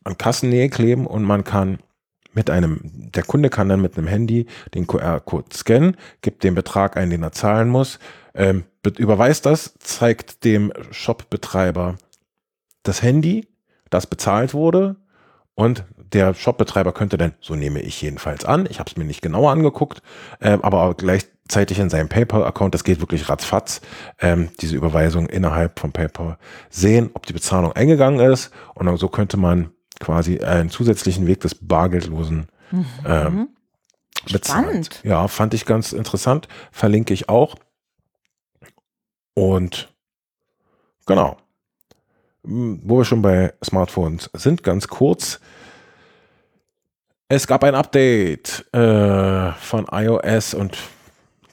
an 0.04 0.18
Kassennähe 0.18 0.68
kleben 0.68 1.06
und 1.06 1.24
man 1.24 1.42
kann 1.44 1.78
mit 2.32 2.50
einem, 2.50 2.80
der 2.84 3.22
Kunde 3.22 3.48
kann 3.48 3.68
dann 3.70 3.80
mit 3.80 3.96
einem 3.96 4.06
Handy 4.06 4.46
den 4.74 4.86
QR-Code 4.86 5.48
scannen, 5.54 5.96
gibt 6.20 6.44
den 6.44 6.54
Betrag 6.54 6.96
ein, 6.98 7.08
den 7.08 7.22
er 7.22 7.32
zahlen 7.32 7.68
muss, 7.70 7.98
ähm, 8.34 8.64
be- 8.82 8.92
überweist 8.98 9.46
das, 9.46 9.74
zeigt 9.78 10.44
dem 10.44 10.70
Shopbetreiber 10.90 11.96
das 12.82 13.02
Handy, 13.02 13.46
das 13.88 14.06
bezahlt 14.06 14.52
wurde 14.52 14.96
und 15.56 15.84
der 16.12 16.34
Shopbetreiber 16.34 16.92
könnte 16.92 17.16
dann, 17.16 17.34
so 17.40 17.56
nehme 17.56 17.80
ich 17.80 18.00
jedenfalls 18.00 18.44
an, 18.44 18.66
ich 18.70 18.78
habe 18.78 18.88
es 18.88 18.96
mir 18.96 19.04
nicht 19.04 19.22
genauer 19.22 19.50
angeguckt, 19.50 20.02
ähm, 20.40 20.62
aber 20.62 20.94
gleichzeitig 20.94 21.78
in 21.78 21.90
seinem 21.90 22.08
PayPal-Account, 22.08 22.74
das 22.74 22.84
geht 22.84 23.00
wirklich 23.00 23.28
ratzfatz, 23.28 23.80
ähm, 24.20 24.50
diese 24.60 24.76
Überweisung 24.76 25.26
innerhalb 25.26 25.80
von 25.80 25.92
PayPal 25.92 26.38
sehen, 26.70 27.10
ob 27.14 27.26
die 27.26 27.32
Bezahlung 27.32 27.72
eingegangen 27.72 28.20
ist 28.20 28.52
und 28.74 28.94
so 28.98 29.08
könnte 29.08 29.38
man 29.38 29.70
quasi 29.98 30.40
einen 30.40 30.68
zusätzlichen 30.68 31.26
Weg 31.26 31.40
des 31.40 31.54
bargeldlosen 31.54 32.48
ähm, 33.06 33.48
bezahlt. 34.30 34.66
Spannend. 34.66 35.00
Ja, 35.04 35.26
fand 35.26 35.54
ich 35.54 35.64
ganz 35.64 35.92
interessant, 35.92 36.48
verlinke 36.70 37.14
ich 37.14 37.30
auch. 37.30 37.56
Und 39.32 39.92
genau. 41.06 41.38
Hm, 42.46 42.80
Wo 42.84 42.98
wir 42.98 43.04
schon 43.04 43.22
bei 43.22 43.52
Smartphones 43.64 44.30
sind, 44.34 44.62
ganz 44.62 44.88
kurz. 44.88 45.40
Es 47.28 47.46
gab 47.48 47.64
ein 47.64 47.74
Update 47.74 48.64
äh, 48.72 49.50
von 49.52 49.86
iOS 49.90 50.54
und 50.54 50.78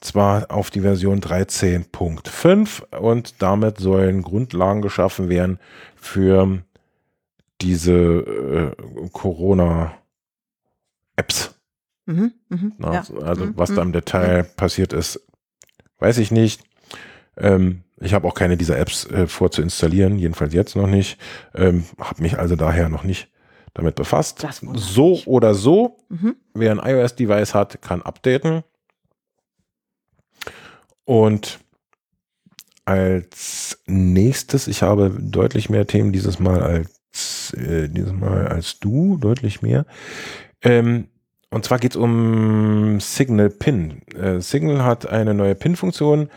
zwar 0.02 0.52
auf 0.52 0.70
die 0.70 0.82
Version 0.82 1.20
13.5 1.20 2.96
und 2.98 3.42
damit 3.42 3.80
sollen 3.80 4.22
Grundlagen 4.22 4.82
geschaffen 4.84 5.30
werden 5.30 5.60
für 5.96 6.60
diese 7.62 7.94
äh, 7.94 8.76
Corona-Apps. 9.12 9.96
Mhm, 12.06 12.34
mhm, 12.50 12.74
Na, 12.78 12.94
ja. 12.94 13.04
Also 13.24 13.46
Mhm, 13.46 13.54
was 13.56 13.70
da 13.70 13.82
mhm. 13.82 13.88
im 13.88 13.94
Detail 13.94 14.44
passiert 14.44 14.94
ist, 14.94 15.22
weiß 16.00 16.18
ich 16.20 16.32
nicht. 16.32 16.62
Ähm, 17.38 17.82
ich 18.04 18.14
habe 18.14 18.28
auch 18.28 18.34
keine 18.36 18.58
dieser 18.58 18.78
Apps 18.78 19.06
äh, 19.06 19.28
vor 19.28 19.52
zu 19.52 19.62
installieren, 19.62 20.20
jedenfalls 20.20 20.54
jetzt 20.54 20.76
noch 20.76 20.88
nicht. 20.88 21.18
Ähm, 21.56 21.86
habe 22.00 22.22
mich 22.22 22.38
also 22.38 22.56
daher 22.56 22.90
noch 22.90 23.04
nicht 23.04 23.30
damit 23.74 23.96
befasst. 23.96 24.46
So 24.76 25.12
mich. 25.12 25.28
oder 25.28 25.54
so, 25.56 25.98
Mhm. 26.10 26.36
wer 26.54 26.72
ein 26.72 26.80
iOS-Device 26.80 27.54
hat, 27.56 27.82
kann 27.82 28.02
updaten. 28.02 28.64
Und 31.06 31.60
als 32.86 33.82
nächstes, 33.88 34.68
ich 34.68 34.84
habe 34.84 35.16
deutlich 35.20 35.70
mehr 35.70 35.88
Themen 35.88 36.12
dieses 36.12 36.40
Mal 36.40 36.62
als 36.62 37.54
äh, 37.54 37.90
dieses 37.90 38.12
Mal 38.12 38.48
als 38.48 38.80
du, 38.80 39.18
deutlich 39.18 39.62
mehr. 39.62 39.86
Ähm, 40.62 41.08
und 41.52 41.66
zwar 41.66 41.78
geht 41.78 41.92
es 41.92 41.98
um 41.98 43.00
Signal 43.00 43.50
Pin. 43.50 44.02
Äh, 44.16 44.40
Signal 44.42 44.84
hat 44.84 45.06
eine 45.06 45.34
neue 45.34 45.54
Pin-Funktion 45.56 46.30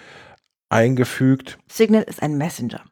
eingefügt. 0.68 1.58
Signal 1.68 2.02
ist 2.02 2.22
ein 2.22 2.36
Messenger. 2.36 2.82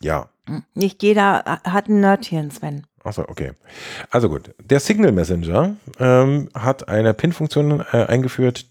Ja, 0.00 0.32
Hm. 0.46 0.64
Nicht 0.74 1.02
jeder 1.02 1.44
hat 1.64 1.88
ein 1.88 2.00
Nerdchen, 2.00 2.50
Sven. 2.50 2.86
Achso, 3.04 3.22
okay. 3.22 3.52
Also 4.10 4.28
gut. 4.28 4.54
Der 4.62 4.80
Signal 4.80 5.12
Messenger 5.12 5.76
ähm, 5.98 6.48
hat 6.54 6.88
eine 6.88 7.14
PIN-Funktion 7.14 7.80
äh, 7.92 8.06
eingeführt, 8.06 8.66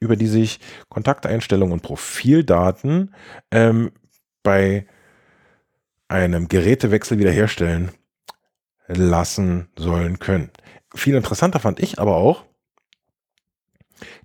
über 0.00 0.16
die 0.16 0.26
sich 0.26 0.60
Kontakteinstellungen 0.88 1.72
und 1.72 1.82
Profildaten 1.82 3.14
ähm, 3.50 3.92
bei 4.42 4.86
einem 6.08 6.48
Gerätewechsel 6.48 7.18
wiederherstellen 7.18 7.90
lassen 8.86 9.68
sollen 9.76 10.18
können. 10.18 10.50
Viel 10.94 11.16
interessanter 11.16 11.58
fand 11.58 11.80
ich 11.80 11.98
aber 11.98 12.16
auch, 12.16 12.44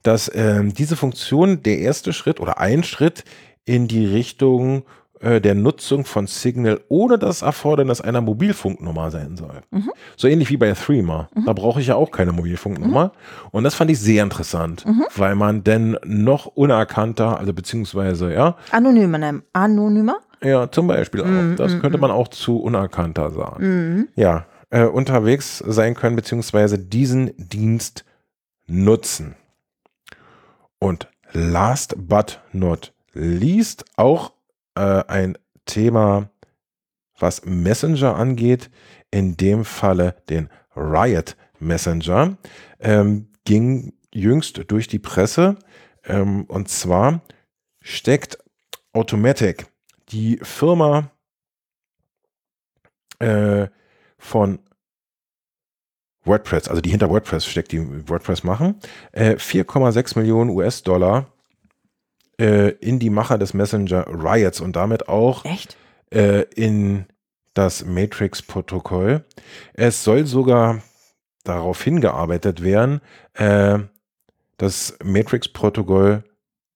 dass 0.03 0.29
ähm, 0.35 0.73
diese 0.73 0.95
Funktion 0.95 1.63
der 1.63 1.79
erste 1.79 2.13
Schritt 2.13 2.39
oder 2.39 2.59
ein 2.59 2.83
Schritt 2.83 3.23
in 3.65 3.87
die 3.87 4.05
Richtung 4.05 4.83
äh, 5.19 5.39
der 5.39 5.53
Nutzung 5.55 6.03
von 6.05 6.25
Signal 6.27 6.81
ohne 6.89 7.19
das 7.19 7.41
Erfordernis 7.43 8.01
einer 8.01 8.21
Mobilfunknummer 8.21 9.11
sein 9.11 9.37
soll. 9.37 9.61
Mhm. 9.69 9.91
So 10.17 10.27
ähnlich 10.27 10.49
wie 10.49 10.57
bei 10.57 10.71
Threema. 10.73 11.29
Da 11.45 11.53
brauche 11.53 11.79
ich 11.79 11.87
ja 11.87 11.95
auch 11.95 12.09
keine 12.11 12.31
Mobilfunknummer. 12.31 13.11
Und 13.51 13.63
das 13.63 13.75
fand 13.75 13.91
ich 13.91 13.99
sehr 13.99 14.23
interessant, 14.23 14.85
Mhm. 14.85 15.05
weil 15.15 15.35
man 15.35 15.63
denn 15.63 15.97
noch 16.03 16.47
unerkannter, 16.47 17.37
also 17.37 17.53
beziehungsweise, 17.53 18.33
ja, 18.33 18.55
Anonymer? 18.71 19.41
Anonymer? 19.53 20.17
ja, 20.43 20.71
zum 20.71 20.87
Beispiel 20.87 21.21
auch. 21.21 21.25
Mhm, 21.25 21.55
Das 21.55 21.73
mhm, 21.75 21.81
könnte 21.81 21.97
mhm. 21.97 22.01
man 22.01 22.11
auch 22.11 22.27
zu 22.29 22.59
unerkannter 22.59 23.29
sagen 23.29 23.63
Mhm. 23.95 24.07
ja, 24.15 24.45
äh, 24.71 24.85
unterwegs 24.85 25.59
sein 25.59 25.93
können, 25.93 26.15
beziehungsweise 26.15 26.79
diesen 26.79 27.31
Dienst 27.37 28.05
nutzen. 28.65 29.35
Und 30.79 31.09
last 31.33 31.95
but 31.97 32.39
not 32.53 32.91
least 33.13 33.85
auch 33.97 34.33
äh, 34.75 35.03
ein 35.07 35.37
Thema, 35.65 36.29
was 37.17 37.45
Messenger 37.45 38.15
angeht, 38.15 38.69
in 39.11 39.37
dem 39.37 39.65
Falle 39.65 40.15
den 40.29 40.49
Riot 40.75 41.35
Messenger, 41.59 42.37
ähm, 42.79 43.27
ging 43.45 43.93
jüngst 44.13 44.61
durch 44.67 44.87
die 44.87 44.99
Presse. 44.99 45.57
Ähm, 46.05 46.45
und 46.45 46.69
zwar 46.69 47.21
steckt 47.81 48.37
Automatic, 48.93 49.67
die 50.09 50.39
Firma 50.41 51.11
äh, 53.19 53.67
von 54.17 54.59
WordPress, 56.23 56.67
also 56.67 56.81
die 56.81 56.89
hinter 56.89 57.09
WordPress 57.09 57.45
steckt, 57.45 57.71
die 57.71 58.07
WordPress 58.07 58.43
machen, 58.43 58.79
äh, 59.11 59.35
4,6 59.35 60.17
Millionen 60.17 60.49
US-Dollar 60.51 61.31
äh, 62.41 62.69
in 62.79 62.97
die 62.97 63.11
Macher 63.11 63.37
des 63.37 63.53
Messenger 63.53 64.07
Riots 64.07 64.59
und 64.61 64.75
damit 64.75 65.07
auch 65.07 65.45
äh, 66.11 66.41
in 66.55 67.05
das 67.53 67.85
Matrix-Protokoll. 67.85 69.23
Es 69.73 70.03
soll 70.03 70.25
sogar 70.25 70.81
darauf 71.43 71.83
hingearbeitet 71.83 72.63
werden, 72.63 73.01
äh, 73.33 73.77
das 74.57 74.97
Matrix-Protokoll 75.03 76.23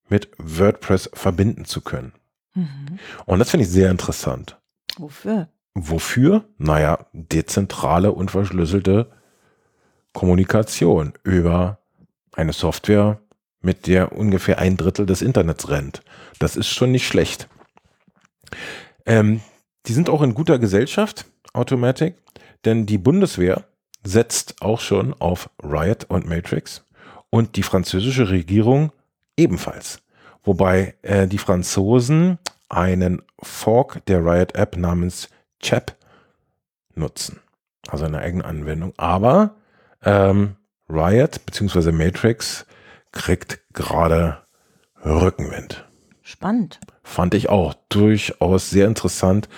mit 0.07 0.29
WordPress 0.37 1.09
verbinden 1.13 1.65
zu 1.65 1.81
können. 1.81 2.13
Mhm. 2.53 2.99
Und 3.25 3.39
das 3.39 3.49
finde 3.49 3.65
ich 3.65 3.71
sehr 3.71 3.89
interessant. 3.89 4.59
Wofür? 4.97 5.49
Wofür? 5.73 6.45
Naja, 6.57 7.07
dezentrale 7.11 8.11
und 8.11 8.29
verschlüsselte 8.29 9.11
Kommunikation 10.13 11.13
über 11.23 11.79
eine 12.33 12.53
Software, 12.53 13.19
mit 13.65 13.87
der 13.87 14.13
ungefähr 14.13 14.59
ein 14.59 14.77
Drittel 14.77 15.05
des 15.05 15.21
Internets 15.21 15.69
rennt. 15.69 16.01
Das 16.39 16.55
ist 16.55 16.67
schon 16.67 16.91
nicht 16.91 17.07
schlecht. 17.07 17.49
Ähm, 19.05 19.41
die 19.87 19.93
sind 19.93 20.09
auch 20.09 20.21
in 20.21 20.33
guter 20.33 20.59
Gesellschaft, 20.59 21.25
Automatic, 21.53 22.15
denn 22.63 22.85
die 22.85 22.97
Bundeswehr 22.97 23.65
setzt 24.03 24.61
auch 24.61 24.79
schon 24.79 25.13
auf 25.13 25.49
Riot 25.63 26.05
und 26.05 26.27
Matrix 26.27 26.83
und 27.29 27.55
die 27.55 27.63
französische 27.63 28.29
Regierung 28.29 28.91
ebenfalls. 29.35 29.99
Wobei 30.43 30.95
äh, 31.01 31.27
die 31.27 31.39
Franzosen 31.39 32.37
einen 32.69 33.21
Fork 33.41 34.05
der 34.05 34.23
Riot-App 34.23 34.77
namens 34.77 35.29
Chap 35.59 35.95
nutzen. 36.93 37.39
Also 37.87 38.05
eine 38.05 38.19
eigene 38.19 38.45
Anwendung. 38.45 38.93
Aber 38.97 39.55
ähm, 40.03 40.55
Riot 40.87 41.45
bzw. 41.45 41.91
Matrix 41.91 42.65
kriegt 43.15 43.61
gerade 43.73 44.43
Rückenwind. 45.03 45.87
Spannend. 46.21 46.79
Fand 47.03 47.33
ich 47.33 47.49
auch 47.49 47.73
durchaus 47.89 48.69
sehr 48.69 48.87
interessant. 48.87 49.49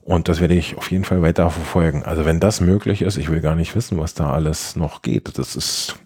Und 0.00 0.28
das 0.28 0.40
werde 0.40 0.54
ich 0.54 0.76
auf 0.76 0.90
jeden 0.90 1.04
Fall 1.04 1.22
weiter 1.22 1.48
verfolgen. 1.50 2.02
Also 2.04 2.24
wenn 2.24 2.40
das 2.40 2.60
möglich 2.60 3.02
ist, 3.02 3.16
ich 3.16 3.28
will 3.28 3.40
gar 3.40 3.54
nicht 3.54 3.74
wissen, 3.74 3.98
was 3.98 4.14
da 4.14 4.32
alles 4.32 4.76
noch 4.76 5.02
geht. 5.02 5.38
Das 5.38 5.54
ist 5.56 5.96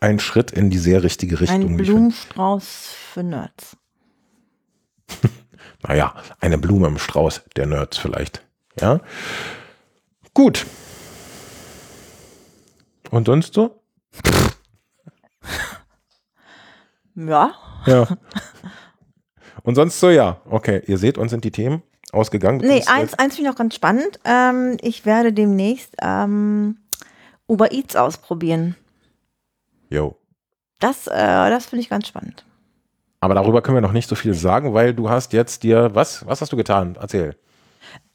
ein 0.00 0.18
Schritt 0.18 0.50
in 0.50 0.70
die 0.70 0.78
sehr 0.78 1.02
richtige 1.02 1.40
Richtung. 1.40 1.62
Ein. 1.62 1.76
Blumenstrauß 1.76 2.94
für 3.12 3.22
Nerds. 3.22 3.76
Naja, 5.84 6.14
eine 6.38 6.58
Blume 6.58 6.86
im 6.86 6.96
Strauß 6.96 7.42
der 7.56 7.66
Nerds 7.66 7.98
vielleicht. 7.98 8.40
Ja. 8.80 9.00
Gut. 10.32 10.64
Und 13.10 13.26
sonst 13.26 13.54
so? 13.54 13.82
Ja. 17.14 17.54
Ja. 17.86 18.06
Und 19.62 19.74
sonst 19.74 20.00
so, 20.00 20.10
ja. 20.10 20.40
Okay, 20.48 20.82
ihr 20.86 20.98
seht, 20.98 21.18
uns 21.18 21.30
sind 21.30 21.44
die 21.44 21.50
Themen 21.50 21.82
ausgegangen. 22.12 22.58
Nee, 22.58 22.84
eins, 22.86 23.14
eins 23.14 23.36
finde 23.36 23.48
ich 23.48 23.52
noch 23.52 23.58
ganz 23.58 23.74
spannend. 23.74 24.20
Ähm, 24.24 24.76
ich 24.80 25.06
werde 25.06 25.32
demnächst 25.32 25.94
ähm, 26.02 26.78
Uber 27.46 27.72
Eats 27.72 27.96
ausprobieren. 27.96 28.76
Jo. 29.88 30.16
Das, 30.80 31.06
äh, 31.06 31.12
das 31.50 31.66
finde 31.66 31.82
ich 31.82 31.88
ganz 31.88 32.08
spannend. 32.08 32.44
Aber 33.20 33.34
darüber 33.34 33.62
können 33.62 33.76
wir 33.76 33.82
noch 33.82 33.92
nicht 33.92 34.08
so 34.08 34.16
viel 34.16 34.34
sagen, 34.34 34.74
weil 34.74 34.94
du 34.94 35.08
hast 35.08 35.32
jetzt 35.32 35.62
dir, 35.62 35.94
was? 35.94 36.26
Was 36.26 36.40
hast 36.40 36.52
du 36.52 36.56
getan? 36.56 36.96
Erzähl. 37.00 37.36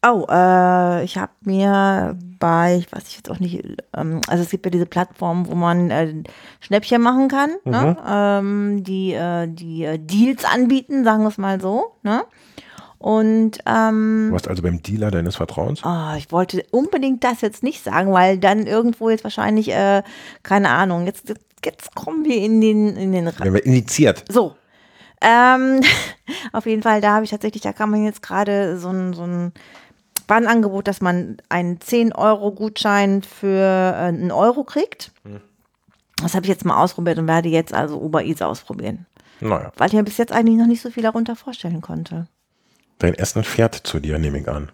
Oh, 0.05 0.25
äh, 0.29 1.03
ich 1.03 1.17
habe 1.17 1.31
mir 1.41 2.17
bei, 2.39 2.77
ich 2.77 2.91
weiß 2.91 3.15
jetzt 3.15 3.31
auch 3.31 3.39
nicht, 3.39 3.63
ähm, 3.95 4.21
also 4.27 4.43
es 4.43 4.51
gibt 4.51 4.65
ja 4.65 4.69
diese 4.69 4.85
Plattform, 4.85 5.47
wo 5.47 5.55
man 5.55 5.89
äh, 5.89 6.13
Schnäppchen 6.59 7.01
machen 7.01 7.27
kann, 7.27 7.51
ne? 7.65 7.97
ähm, 8.07 8.83
die, 8.83 9.13
äh, 9.13 9.47
die 9.47 9.83
äh, 9.83 9.97
Deals 9.97 10.45
anbieten, 10.45 11.03
sagen 11.03 11.23
wir 11.23 11.29
es 11.29 11.37
mal 11.37 11.59
so. 11.59 11.95
Ne? 12.03 12.23
Und 12.99 13.59
ähm, 13.65 14.27
Du 14.29 14.33
warst 14.33 14.47
also 14.47 14.63
beim 14.63 14.81
Dealer 14.81 15.11
deines 15.11 15.35
Vertrauens? 15.35 15.83
Ah, 15.83 16.15
ich 16.17 16.31
wollte 16.31 16.63
unbedingt 16.71 17.23
das 17.23 17.41
jetzt 17.41 17.63
nicht 17.63 17.83
sagen, 17.83 18.11
weil 18.11 18.37
dann 18.37 18.65
irgendwo 18.65 19.09
jetzt 19.09 19.23
wahrscheinlich, 19.23 19.69
äh, 19.71 20.01
keine 20.43 20.69
Ahnung, 20.69 21.05
jetzt, 21.05 21.33
jetzt, 21.63 21.95
kommen 21.95 22.25
wir 22.25 22.37
in 22.37 22.61
den, 22.61 22.95
in 22.95 23.11
den 23.11 23.27
Ra 23.27 23.43
Wir 23.43 23.51
haben 23.51 23.57
initiiert. 23.57 24.25
So. 24.29 24.55
Ähm, 25.21 25.81
auf 26.53 26.65
jeden 26.65 26.83
Fall, 26.83 27.01
da 27.01 27.13
habe 27.13 27.25
ich 27.25 27.31
tatsächlich, 27.31 27.63
da 27.63 27.73
kann 27.73 27.89
man 27.89 28.03
jetzt 28.03 28.21
gerade 28.21 28.77
so 28.77 28.89
ein, 28.89 29.13
so 29.13 29.23
ein 29.23 29.53
war 30.27 30.37
ein 30.37 30.47
Angebot, 30.47 30.87
dass 30.87 31.01
man 31.01 31.37
einen 31.49 31.79
10-Euro-Gutschein 31.79 33.23
für 33.23 33.93
äh, 33.95 34.07
einen 34.07 34.31
Euro 34.31 34.63
kriegt. 34.63 35.11
Das 36.21 36.33
habe 36.33 36.45
ich 36.45 36.49
jetzt 36.49 36.65
mal 36.65 36.81
ausprobiert 36.81 37.17
und 37.17 37.27
werde 37.27 37.49
jetzt 37.49 37.73
also 37.73 37.99
Uber 38.01 38.23
Eats 38.23 38.41
ausprobieren. 38.41 39.05
Naja. 39.39 39.71
Weil 39.77 39.87
ich 39.87 39.93
mir 39.93 40.03
bis 40.03 40.17
jetzt 40.17 40.31
eigentlich 40.31 40.57
noch 40.57 40.65
nicht 40.65 40.81
so 40.81 40.89
viel 40.89 41.03
darunter 41.03 41.35
vorstellen 41.35 41.81
konnte. 41.81 42.27
Dein 42.99 43.13
Essen 43.13 43.43
fährt 43.43 43.75
zu 43.75 43.99
dir, 43.99 44.17
nehme 44.17 44.39
ich 44.39 44.49
an. 44.49 44.71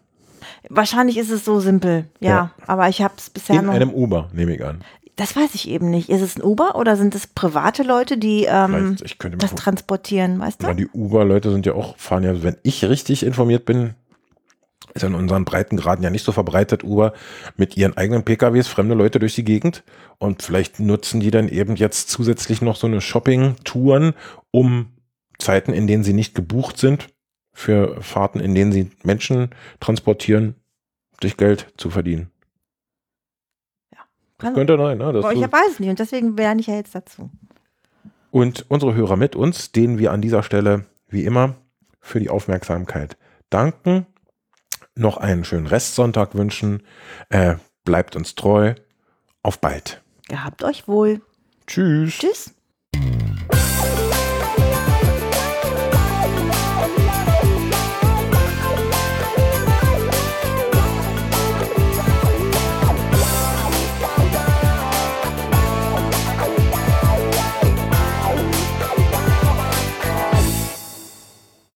Wahrscheinlich 0.69 1.17
ist 1.17 1.29
es 1.29 1.43
so 1.43 1.59
simpel, 1.59 2.05
ja. 2.19 2.29
Ja. 2.29 2.51
Aber 2.65 2.87
ich 2.87 3.01
habe 3.01 3.13
es 3.17 3.29
bisher 3.29 3.59
In 3.59 3.65
noch. 3.65 3.73
einem 3.73 3.91
Uber, 3.91 4.29
nehme 4.33 4.55
ich 4.55 4.63
an. 4.63 4.83
Das 5.15 5.35
weiß 5.35 5.53
ich 5.53 5.69
eben 5.69 5.89
nicht. 5.91 6.09
Ist 6.09 6.21
es 6.21 6.37
ein 6.37 6.43
Uber 6.43 6.75
oder 6.75 6.95
sind 6.95 7.13
es 7.13 7.27
private 7.27 7.83
Leute, 7.83 8.17
die 8.17 8.45
ähm, 8.49 8.97
das 9.37 9.51
vor- 9.51 9.59
transportieren, 9.59 10.39
weißt 10.39 10.63
du? 10.63 10.67
Ja, 10.67 10.73
die 10.73 10.87
Uber-Leute 10.87 11.51
sind 11.51 11.65
ja 11.65 11.73
auch, 11.73 11.97
fahren 11.97 12.23
ja, 12.23 12.41
wenn 12.41 12.57
ich 12.63 12.83
richtig 12.85 13.23
informiert 13.23 13.65
bin, 13.65 13.93
ist 14.95 15.03
in 15.03 15.13
unseren 15.13 15.45
Breitengraden 15.45 16.03
ja 16.03 16.09
nicht 16.09 16.25
so 16.25 16.31
verbreitet, 16.31 16.83
Uber 16.83 17.13
mit 17.57 17.77
ihren 17.77 17.95
eigenen 17.95 18.23
PKWs 18.23 18.67
fremde 18.67 18.95
Leute 18.95 19.19
durch 19.19 19.35
die 19.35 19.43
Gegend. 19.43 19.83
Und 20.17 20.41
vielleicht 20.41 20.79
nutzen 20.79 21.19
die 21.19 21.31
dann 21.31 21.47
eben 21.47 21.75
jetzt 21.75 22.09
zusätzlich 22.09 22.61
noch 22.61 22.75
so 22.75 22.87
eine 22.87 23.01
Shopping-Touren, 23.01 24.13
um 24.51 24.87
Zeiten, 25.39 25.73
in 25.73 25.87
denen 25.87 26.03
sie 26.03 26.13
nicht 26.13 26.33
gebucht 26.35 26.77
sind, 26.77 27.07
für 27.53 28.01
Fahrten, 28.01 28.39
in 28.39 28.55
denen 28.55 28.71
sie 28.71 28.89
Menschen 29.03 29.49
transportieren, 29.79 30.55
sich 31.21 31.37
Geld 31.37 31.67
zu 31.77 31.89
verdienen. 31.91 32.29
Das 34.43 34.53
könnte 34.53 34.77
sein, 34.77 34.97
ne? 34.97 35.05
Aber 35.05 35.33
ich 35.33 35.41
weiß 35.41 35.71
es 35.73 35.79
nicht 35.79 35.89
und 35.89 35.99
deswegen 35.99 36.35
lerne 36.37 36.61
ich 36.61 36.67
ja 36.67 36.75
jetzt 36.75 36.93
dazu. 36.95 37.29
und 38.31 38.65
unsere 38.69 38.93
Hörer 38.95 39.15
mit 39.15 39.35
uns, 39.35 39.71
denen 39.71 39.97
wir 39.99 40.11
an 40.11 40.21
dieser 40.21 40.43
Stelle 40.43 40.85
wie 41.07 41.23
immer 41.25 41.55
für 41.99 42.19
die 42.19 42.29
Aufmerksamkeit 42.29 43.17
danken. 43.49 44.05
Noch 44.95 45.17
einen 45.17 45.43
schönen 45.45 45.67
Restsonntag 45.67 46.35
wünschen. 46.35 46.83
Äh, 47.29 47.55
bleibt 47.85 48.15
uns 48.15 48.35
treu. 48.35 48.75
Auf 49.41 49.59
bald. 49.59 50.01
Gehabt 50.29 50.63
euch 50.63 50.87
wohl. 50.87 51.21
Tschüss. 51.67 52.17
Tschüss. 52.17 52.53